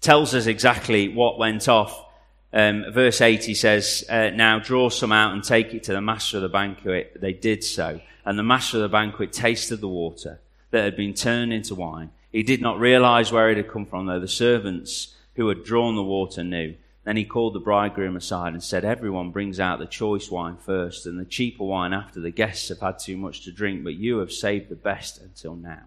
tells 0.01 0.35
us 0.35 0.47
exactly 0.47 1.09
what 1.09 1.39
went 1.39 1.69
off 1.69 2.08
um, 2.53 2.87
verse 2.93 3.21
8, 3.21 3.45
he 3.45 3.55
says, 3.55 4.05
uh, 4.09 4.31
Now 4.31 4.59
draw 4.59 4.89
some 4.89 5.13
out 5.13 5.33
and 5.33 5.45
take 5.45 5.75
it 5.75 5.85
to 5.85 5.93
the 5.93 6.01
master 6.01 6.39
of 6.39 6.43
the 6.43 6.49
banquet. 6.49 7.19
They 7.21 7.33
did 7.33 7.63
so. 7.63 8.01
And 8.25 8.39
the 8.39 8.43
master 8.43 8.79
of 8.79 8.83
the 8.83 8.89
banquet 8.89 9.33
tasted 9.33 9.81
the 9.81 9.89
water 9.89 10.41
that 10.71 10.85
had 10.85 10.97
been 10.97 11.15
turned 11.15 11.53
into 11.53 11.75
wine. 11.75 12.11
He 12.33 12.43
did 12.43 12.61
not 12.61 12.79
realize 12.79 13.33
where 13.33 13.51
it 13.51 13.57
had 13.57 13.71
come 13.71 13.87
from, 13.87 14.07
though 14.07 14.21
the 14.21 14.29
servants 14.29 15.15
who 15.37 15.49
had 15.49 15.65
drawn 15.65 15.97
the 15.97 16.03
water 16.03 16.45
knew. 16.45 16.75
Then 17.05 17.17
he 17.17 17.25
called 17.25 17.55
the 17.55 17.61
bridegroom 17.61 18.17
aside 18.17 18.53
and 18.53 18.63
said, 18.63 18.85
Everyone 18.85 19.31
brings 19.31 19.59
out 19.59 19.79
the 19.79 19.87
choice 19.87 20.31
wine 20.31 20.57
first, 20.57 21.07
and 21.07 21.19
the 21.19 21.25
cheaper 21.25 21.65
wine 21.65 21.95
after 21.95 22.21
the 22.21 22.31
guests 22.31 22.69
have 22.69 22.81
had 22.81 22.99
too 22.99 23.17
much 23.17 23.43
to 23.45 23.53
drink, 23.53 23.83
but 23.83 23.95
you 23.95 24.19
have 24.19 24.33
saved 24.33 24.69
the 24.69 24.77
best 24.77 25.19
until 25.19 25.55
now. 25.55 25.85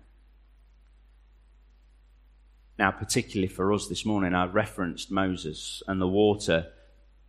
Now, 2.81 2.89
particularly 2.89 3.47
for 3.47 3.71
us 3.73 3.87
this 3.87 4.07
morning, 4.07 4.33
I 4.33 4.45
referenced 4.45 5.11
Moses 5.11 5.83
and 5.87 6.01
the 6.01 6.07
water 6.07 6.71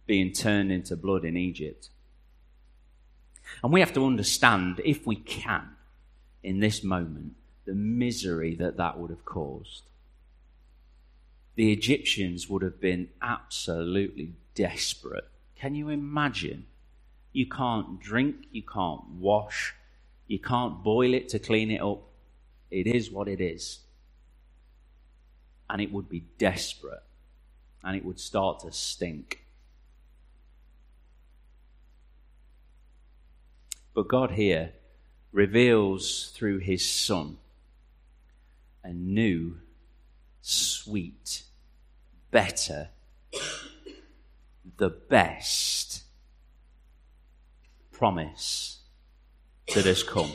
being 0.07 0.33
turned 0.33 0.73
into 0.73 0.97
blood 0.97 1.27
in 1.27 1.37
Egypt. 1.37 1.91
And 3.63 3.71
we 3.71 3.81
have 3.81 3.93
to 3.93 4.07
understand, 4.07 4.81
if 4.83 5.07
we 5.07 5.17
can, 5.17 5.69
in 6.43 6.61
this 6.61 6.83
moment, 6.83 7.35
the 7.67 7.75
misery 7.75 8.55
that 8.55 8.79
that 8.79 8.99
would 8.99 9.11
have 9.11 9.27
caused. 9.27 9.83
The 11.57 11.71
Egyptians 11.71 12.49
would 12.49 12.63
have 12.63 12.81
been 12.81 13.11
absolutely 13.21 14.33
desperate. 14.55 15.29
Can 15.55 15.75
you 15.75 15.91
imagine? 15.91 16.65
You 17.35 17.45
can't 17.45 18.01
drink, 18.01 18.47
you 18.53 18.63
can't 18.63 19.05
wash, 19.19 19.75
you 20.27 20.39
can't 20.39 20.83
boil 20.83 21.13
it 21.13 21.29
to 21.29 21.39
clean 21.39 21.71
it 21.71 21.83
up. 21.83 22.01
It 22.71 22.87
is 22.87 23.11
what 23.11 23.29
it 23.29 23.43
is 23.43 23.82
and 25.73 25.81
it 25.81 25.91
would 25.91 26.09
be 26.09 26.21
desperate 26.37 27.03
and 27.83 27.97
it 27.97 28.05
would 28.05 28.21
start 28.21 28.61
to 28.61 28.71
stink. 28.71 29.47
But 33.95 34.07
God 34.07 34.33
here 34.33 34.73
reveals 35.33 36.31
through 36.35 36.59
his 36.59 36.87
Son 36.87 37.39
a 38.85 38.93
new, 38.93 39.61
sweet, 40.43 41.45
better, 42.31 42.89
the 44.77 44.91
best 44.91 46.03
promise 47.93 48.79
that 49.75 49.87
has 49.87 50.03
come. 50.03 50.33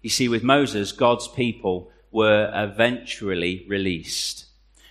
You 0.00 0.10
see, 0.10 0.28
with 0.28 0.44
Moses, 0.44 0.92
God's 0.92 1.26
people 1.26 1.90
were 2.12 2.50
eventually 2.54 3.64
released 3.68 4.46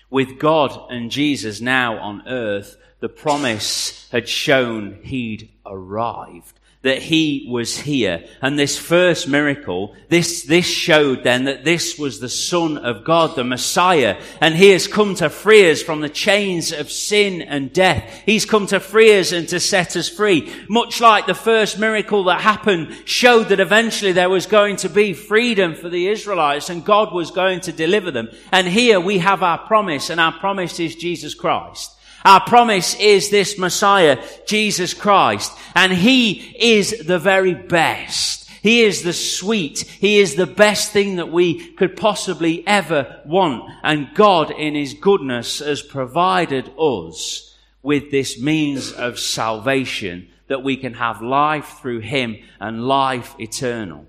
with 0.09 0.39
God 0.39 0.91
and 0.91 1.11
Jesus 1.11 1.61
now 1.61 1.97
on 1.97 2.27
earth, 2.27 2.77
the 2.99 3.09
promise 3.09 4.09
had 4.11 4.27
shown 4.27 4.99
he'd 5.03 5.49
arrived 5.65 6.58
that 6.81 7.01
he 7.01 7.45
was 7.49 7.77
here. 7.77 8.23
And 8.41 8.57
this 8.57 8.77
first 8.77 9.27
miracle, 9.27 9.95
this, 10.07 10.43
this 10.43 10.65
showed 10.65 11.25
then 11.25 11.43
that 11.43 11.65
this 11.65 11.99
was 11.99 12.21
the 12.21 12.29
Son 12.29 12.77
of 12.77 13.03
God, 13.03 13.35
the 13.35 13.43
Messiah. 13.43 14.21
And 14.39 14.55
he 14.55 14.69
has 14.69 14.87
come 14.87 15.13
to 15.15 15.29
free 15.29 15.69
us 15.69 15.81
from 15.81 15.99
the 15.99 16.07
chains 16.07 16.71
of 16.71 16.89
sin 16.89 17.41
and 17.41 17.73
death. 17.73 18.21
He's 18.25 18.45
come 18.45 18.65
to 18.67 18.79
free 18.79 19.19
us 19.19 19.33
and 19.33 19.45
to 19.49 19.59
set 19.59 19.97
us 19.97 20.07
free. 20.07 20.53
Much 20.69 21.01
like 21.01 21.25
the 21.25 21.33
first 21.33 21.79
miracle 21.79 22.23
that 22.25 22.39
happened 22.39 22.95
showed 23.03 23.49
that 23.49 23.59
eventually 23.59 24.13
there 24.13 24.29
was 24.29 24.45
going 24.45 24.77
to 24.77 24.89
be 24.89 25.11
freedom 25.11 25.75
for 25.75 25.89
the 25.89 26.07
Israelites 26.07 26.69
and 26.69 26.85
God 26.85 27.13
was 27.13 27.31
going 27.31 27.59
to 27.61 27.73
deliver 27.73 28.09
them. 28.09 28.29
And 28.53 28.65
here 28.65 29.01
we 29.01 29.17
have 29.17 29.43
our 29.43 29.57
promise 29.57 30.09
and 30.09 30.21
our 30.21 30.31
promise 30.39 30.79
is 30.79 30.95
Jesus 30.95 31.33
Christ. 31.33 31.98
Our 32.25 32.41
promise 32.41 32.95
is 32.99 33.29
this 33.29 33.57
Messiah, 33.57 34.23
Jesus 34.45 34.93
Christ, 34.93 35.51
and 35.75 35.93
He 35.93 36.33
is 36.57 37.05
the 37.05 37.19
very 37.19 37.53
best. 37.53 38.49
He 38.61 38.81
is 38.81 39.03
the 39.03 39.13
sweet. 39.13 39.79
He 39.79 40.19
is 40.19 40.35
the 40.35 40.47
best 40.47 40.91
thing 40.91 41.15
that 41.15 41.31
we 41.31 41.71
could 41.73 41.95
possibly 41.95 42.65
ever 42.67 43.21
want. 43.25 43.71
And 43.83 44.13
God 44.13 44.51
in 44.51 44.75
His 44.75 44.93
goodness 44.93 45.59
has 45.59 45.81
provided 45.81 46.69
us 46.77 47.57
with 47.81 48.11
this 48.11 48.39
means 48.39 48.91
of 48.91 49.17
salvation 49.17 50.27
that 50.47 50.63
we 50.63 50.75
can 50.75 50.95
have 50.95 51.21
life 51.21 51.77
through 51.81 51.99
Him 51.99 52.37
and 52.59 52.85
life 52.85 53.35
eternal. 53.39 54.07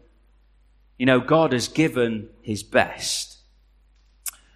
You 0.99 1.07
know, 1.07 1.21
God 1.21 1.53
has 1.53 1.69
given 1.69 2.29
His 2.43 2.63
best. 2.63 3.40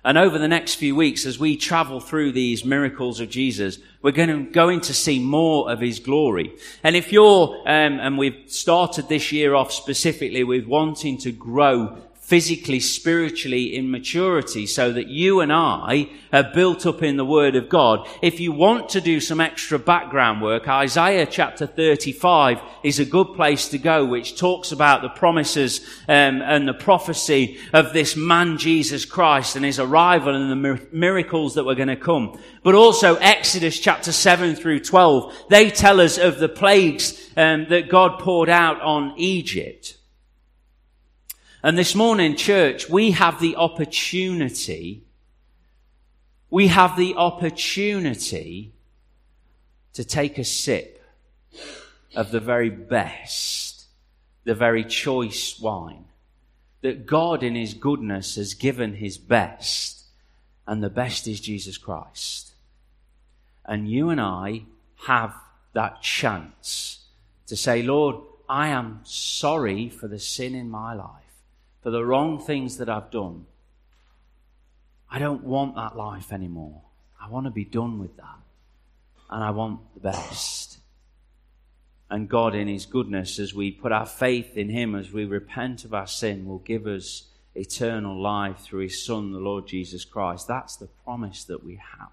And 0.04 0.18
over 0.18 0.38
the 0.38 0.48
next 0.48 0.74
few 0.74 0.94
weeks, 0.94 1.24
as 1.24 1.38
we 1.38 1.56
travel 1.56 1.98
through 1.98 2.32
these 2.32 2.64
miracles 2.64 3.20
of 3.20 3.30
Jesus, 3.30 3.78
we're 4.02 4.10
going 4.10 4.28
to, 4.28 4.50
going 4.50 4.82
to 4.82 4.92
see 4.92 5.18
more 5.18 5.70
of 5.70 5.80
his 5.80 5.98
glory. 5.98 6.52
And 6.82 6.94
if 6.94 7.10
you're, 7.10 7.56
um, 7.60 8.00
and 8.00 8.18
we've 8.18 8.42
started 8.46 9.08
this 9.08 9.32
year 9.32 9.54
off 9.54 9.72
specifically 9.72 10.44
with 10.44 10.66
wanting 10.66 11.16
to 11.18 11.32
grow 11.32 11.96
physically, 12.24 12.80
spiritually 12.80 13.76
in 13.76 13.90
maturity 13.90 14.66
so 14.66 14.90
that 14.90 15.08
you 15.08 15.40
and 15.40 15.52
I 15.52 16.08
are 16.32 16.50
built 16.54 16.86
up 16.86 17.02
in 17.02 17.18
the 17.18 17.24
Word 17.24 17.54
of 17.54 17.68
God. 17.68 18.08
If 18.22 18.40
you 18.40 18.50
want 18.50 18.88
to 18.90 19.02
do 19.02 19.20
some 19.20 19.42
extra 19.42 19.78
background 19.78 20.40
work, 20.40 20.66
Isaiah 20.66 21.26
chapter 21.26 21.66
35 21.66 22.62
is 22.82 22.98
a 22.98 23.04
good 23.04 23.34
place 23.34 23.68
to 23.68 23.78
go, 23.78 24.06
which 24.06 24.38
talks 24.38 24.72
about 24.72 25.02
the 25.02 25.10
promises 25.10 25.80
um, 26.08 26.40
and 26.40 26.66
the 26.66 26.72
prophecy 26.72 27.58
of 27.74 27.92
this 27.92 28.16
man 28.16 28.56
Jesus 28.56 29.04
Christ 29.04 29.54
and 29.54 29.64
his 29.64 29.78
arrival 29.78 30.34
and 30.34 30.50
the 30.50 30.88
miracles 30.92 31.54
that 31.56 31.64
were 31.64 31.74
going 31.74 31.88
to 31.88 31.96
come. 31.96 32.40
But 32.62 32.74
also 32.74 33.16
Exodus 33.16 33.78
chapter 33.78 34.12
7 34.12 34.56
through 34.56 34.80
12, 34.80 35.48
they 35.50 35.70
tell 35.70 36.00
us 36.00 36.16
of 36.16 36.38
the 36.38 36.48
plagues 36.48 37.30
um, 37.36 37.66
that 37.68 37.90
God 37.90 38.18
poured 38.18 38.48
out 38.48 38.80
on 38.80 39.12
Egypt. 39.18 39.98
And 41.64 41.78
this 41.78 41.94
morning, 41.94 42.36
church, 42.36 42.90
we 42.90 43.12
have 43.12 43.40
the 43.40 43.56
opportunity, 43.56 45.02
we 46.50 46.66
have 46.66 46.94
the 46.94 47.14
opportunity 47.14 48.74
to 49.94 50.04
take 50.04 50.36
a 50.36 50.44
sip 50.44 51.02
of 52.14 52.32
the 52.32 52.40
very 52.40 52.68
best, 52.68 53.86
the 54.44 54.54
very 54.54 54.84
choice 54.84 55.58
wine 55.58 56.04
that 56.82 57.06
God 57.06 57.42
in 57.42 57.54
His 57.54 57.72
goodness 57.72 58.36
has 58.36 58.52
given 58.52 58.96
His 58.96 59.16
best, 59.16 60.02
and 60.66 60.84
the 60.84 60.90
best 60.90 61.26
is 61.26 61.40
Jesus 61.40 61.78
Christ. 61.78 62.52
And 63.64 63.90
you 63.90 64.10
and 64.10 64.20
I 64.20 64.64
have 65.06 65.34
that 65.72 66.02
chance 66.02 67.06
to 67.46 67.56
say, 67.56 67.82
Lord, 67.82 68.16
I 68.50 68.68
am 68.68 69.00
sorry 69.04 69.88
for 69.88 70.08
the 70.08 70.18
sin 70.18 70.54
in 70.54 70.68
my 70.68 70.92
life 70.92 71.23
for 71.84 71.90
the 71.90 72.04
wrong 72.04 72.40
things 72.40 72.78
that 72.78 72.88
I've 72.88 73.10
done. 73.10 73.44
I 75.10 75.18
don't 75.18 75.44
want 75.44 75.76
that 75.76 75.96
life 75.96 76.32
anymore. 76.32 76.80
I 77.20 77.28
want 77.28 77.44
to 77.44 77.50
be 77.50 77.66
done 77.66 77.98
with 77.98 78.16
that. 78.16 78.38
And 79.28 79.44
I 79.44 79.50
want 79.50 79.80
the 79.92 80.00
best. 80.00 80.78
And 82.08 82.26
God, 82.26 82.54
in 82.54 82.68
His 82.68 82.86
goodness, 82.86 83.38
as 83.38 83.52
we 83.52 83.70
put 83.70 83.92
our 83.92 84.06
faith 84.06 84.56
in 84.56 84.70
Him, 84.70 84.94
as 84.94 85.12
we 85.12 85.26
repent 85.26 85.84
of 85.84 85.92
our 85.92 86.06
sin, 86.06 86.46
will 86.46 86.60
give 86.60 86.86
us 86.86 87.24
eternal 87.54 88.18
life 88.18 88.60
through 88.60 88.84
His 88.84 89.04
Son, 89.04 89.32
the 89.32 89.38
Lord 89.38 89.66
Jesus 89.66 90.06
Christ. 90.06 90.48
That's 90.48 90.76
the 90.76 90.88
promise 91.04 91.44
that 91.44 91.62
we 91.62 91.74
have. 91.74 92.08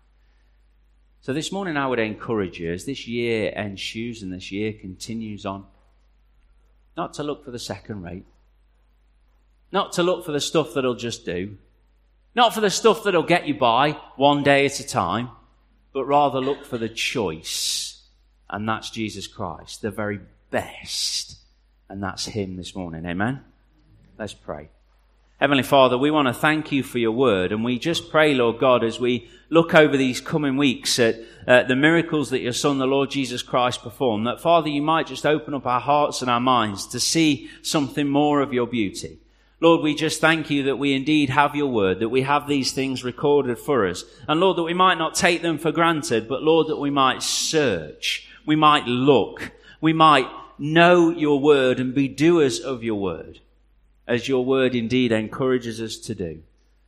So 1.21 1.31
this 1.31 1.51
morning, 1.51 1.77
I 1.77 1.87
would 1.87 1.99
encourage 1.99 2.59
you, 2.59 2.73
as 2.73 2.83
this 2.83 3.07
year 3.07 3.49
ensues 3.51 4.21
and 4.21 4.33
this 4.33 4.51
year 4.51 4.73
continues 4.73 5.45
on, 5.45 5.65
not 6.97 7.13
to 7.13 7.23
look 7.23 7.45
for 7.45 7.51
the 7.51 7.59
second 7.59 8.01
rate, 8.01 8.25
not 9.71 9.93
to 9.93 10.03
look 10.03 10.25
for 10.25 10.31
the 10.31 10.41
stuff 10.41 10.73
that'll 10.73 10.95
just 10.95 11.25
do. 11.25 11.57
Not 12.35 12.53
for 12.53 12.61
the 12.61 12.69
stuff 12.69 13.03
that'll 13.03 13.23
get 13.23 13.47
you 13.47 13.55
by 13.55 13.91
one 14.15 14.43
day 14.43 14.65
at 14.65 14.79
a 14.79 14.87
time, 14.87 15.29
but 15.93 16.05
rather 16.05 16.39
look 16.39 16.65
for 16.65 16.77
the 16.77 16.89
choice. 16.89 18.03
And 18.49 18.67
that's 18.67 18.89
Jesus 18.89 19.27
Christ, 19.27 19.81
the 19.81 19.91
very 19.91 20.19
best. 20.49 21.37
And 21.89 22.01
that's 22.01 22.25
Him 22.25 22.55
this 22.55 22.75
morning. 22.75 23.05
Amen? 23.05 23.41
Let's 24.17 24.33
pray. 24.33 24.69
Heavenly 25.39 25.63
Father, 25.63 25.97
we 25.97 26.11
want 26.11 26.27
to 26.27 26.33
thank 26.33 26.71
you 26.71 26.83
for 26.83 26.99
your 26.99 27.11
word. 27.11 27.51
And 27.51 27.63
we 27.63 27.79
just 27.79 28.11
pray, 28.11 28.35
Lord 28.35 28.59
God, 28.59 28.83
as 28.83 28.99
we 28.99 29.27
look 29.49 29.73
over 29.73 29.97
these 29.97 30.21
coming 30.21 30.55
weeks 30.55 30.99
at 30.99 31.15
uh, 31.47 31.63
the 31.63 31.75
miracles 31.75 32.29
that 32.29 32.41
your 32.41 32.53
Son, 32.53 32.77
the 32.77 32.85
Lord 32.85 33.09
Jesus 33.09 33.41
Christ, 33.41 33.81
performed, 33.81 34.27
that 34.27 34.39
Father, 34.39 34.69
you 34.69 34.83
might 34.83 35.07
just 35.07 35.25
open 35.25 35.55
up 35.55 35.65
our 35.65 35.79
hearts 35.79 36.21
and 36.21 36.29
our 36.29 36.39
minds 36.39 36.85
to 36.87 36.99
see 36.99 37.49
something 37.63 38.07
more 38.07 38.41
of 38.41 38.53
your 38.53 38.67
beauty. 38.67 39.17
Lord, 39.61 39.81
we 39.81 39.93
just 39.93 40.19
thank 40.19 40.49
you 40.49 40.63
that 40.63 40.77
we 40.77 40.95
indeed 40.95 41.29
have 41.29 41.55
your 41.55 41.67
word, 41.67 41.99
that 41.99 42.09
we 42.09 42.23
have 42.23 42.47
these 42.47 42.71
things 42.71 43.03
recorded 43.03 43.59
for 43.59 43.87
us. 43.87 44.03
And 44.27 44.39
Lord, 44.39 44.57
that 44.57 44.63
we 44.63 44.73
might 44.73 44.97
not 44.97 45.13
take 45.13 45.43
them 45.43 45.59
for 45.59 45.71
granted, 45.71 46.27
but 46.27 46.41
Lord, 46.41 46.65
that 46.67 46.79
we 46.79 46.89
might 46.89 47.21
search, 47.21 48.27
we 48.43 48.55
might 48.55 48.85
look, 48.87 49.51
we 49.79 49.93
might 49.93 50.27
know 50.57 51.11
your 51.11 51.39
word 51.39 51.79
and 51.79 51.93
be 51.93 52.07
doers 52.07 52.59
of 52.59 52.83
your 52.83 52.99
word, 52.99 53.39
as 54.07 54.27
your 54.27 54.43
word 54.43 54.73
indeed 54.73 55.11
encourages 55.11 55.79
us 55.79 55.95
to 55.97 56.15
do. 56.15 56.41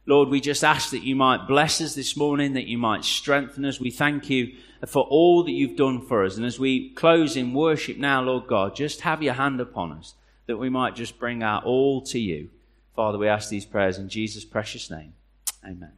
Lord, 0.07 0.29
we 0.29 0.41
just 0.41 0.63
ask 0.63 0.89
that 0.89 1.03
you 1.03 1.15
might 1.15 1.47
bless 1.47 1.79
us 1.79 1.93
this 1.93 2.17
morning, 2.17 2.53
that 2.53 2.67
you 2.67 2.79
might 2.79 3.05
strengthen 3.05 3.65
us. 3.65 3.79
We 3.79 3.91
thank 3.91 4.31
you 4.31 4.51
for 4.87 5.03
all 5.03 5.43
that 5.43 5.51
you've 5.51 5.77
done 5.77 6.01
for 6.01 6.25
us. 6.25 6.37
And 6.37 6.45
as 6.45 6.59
we 6.59 6.89
close 6.89 7.37
in 7.37 7.53
worship 7.53 7.97
now, 7.97 8.23
Lord 8.23 8.47
God, 8.47 8.75
just 8.75 9.01
have 9.01 9.21
your 9.21 9.35
hand 9.35 9.61
upon 9.61 9.91
us, 9.91 10.15
that 10.47 10.57
we 10.57 10.69
might 10.69 10.95
just 10.95 11.19
bring 11.19 11.43
our 11.43 11.61
all 11.61 12.01
to 12.05 12.19
you. 12.19 12.49
Father, 12.95 13.17
we 13.17 13.27
ask 13.27 13.49
these 13.49 13.65
prayers 13.65 13.97
in 13.97 14.07
Jesus' 14.07 14.45
precious 14.45 14.91
name. 14.91 15.13
Amen. 15.65 15.93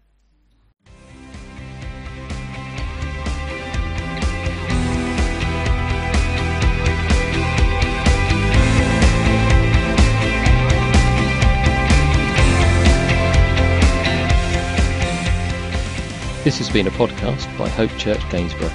This 16.45 16.57
has 16.59 16.69
been 16.69 16.85
a 16.85 16.91
podcast 16.91 17.57
by 17.57 17.67
Hope 17.69 17.89
Church 17.97 18.21
Gainsborough. 18.29 18.69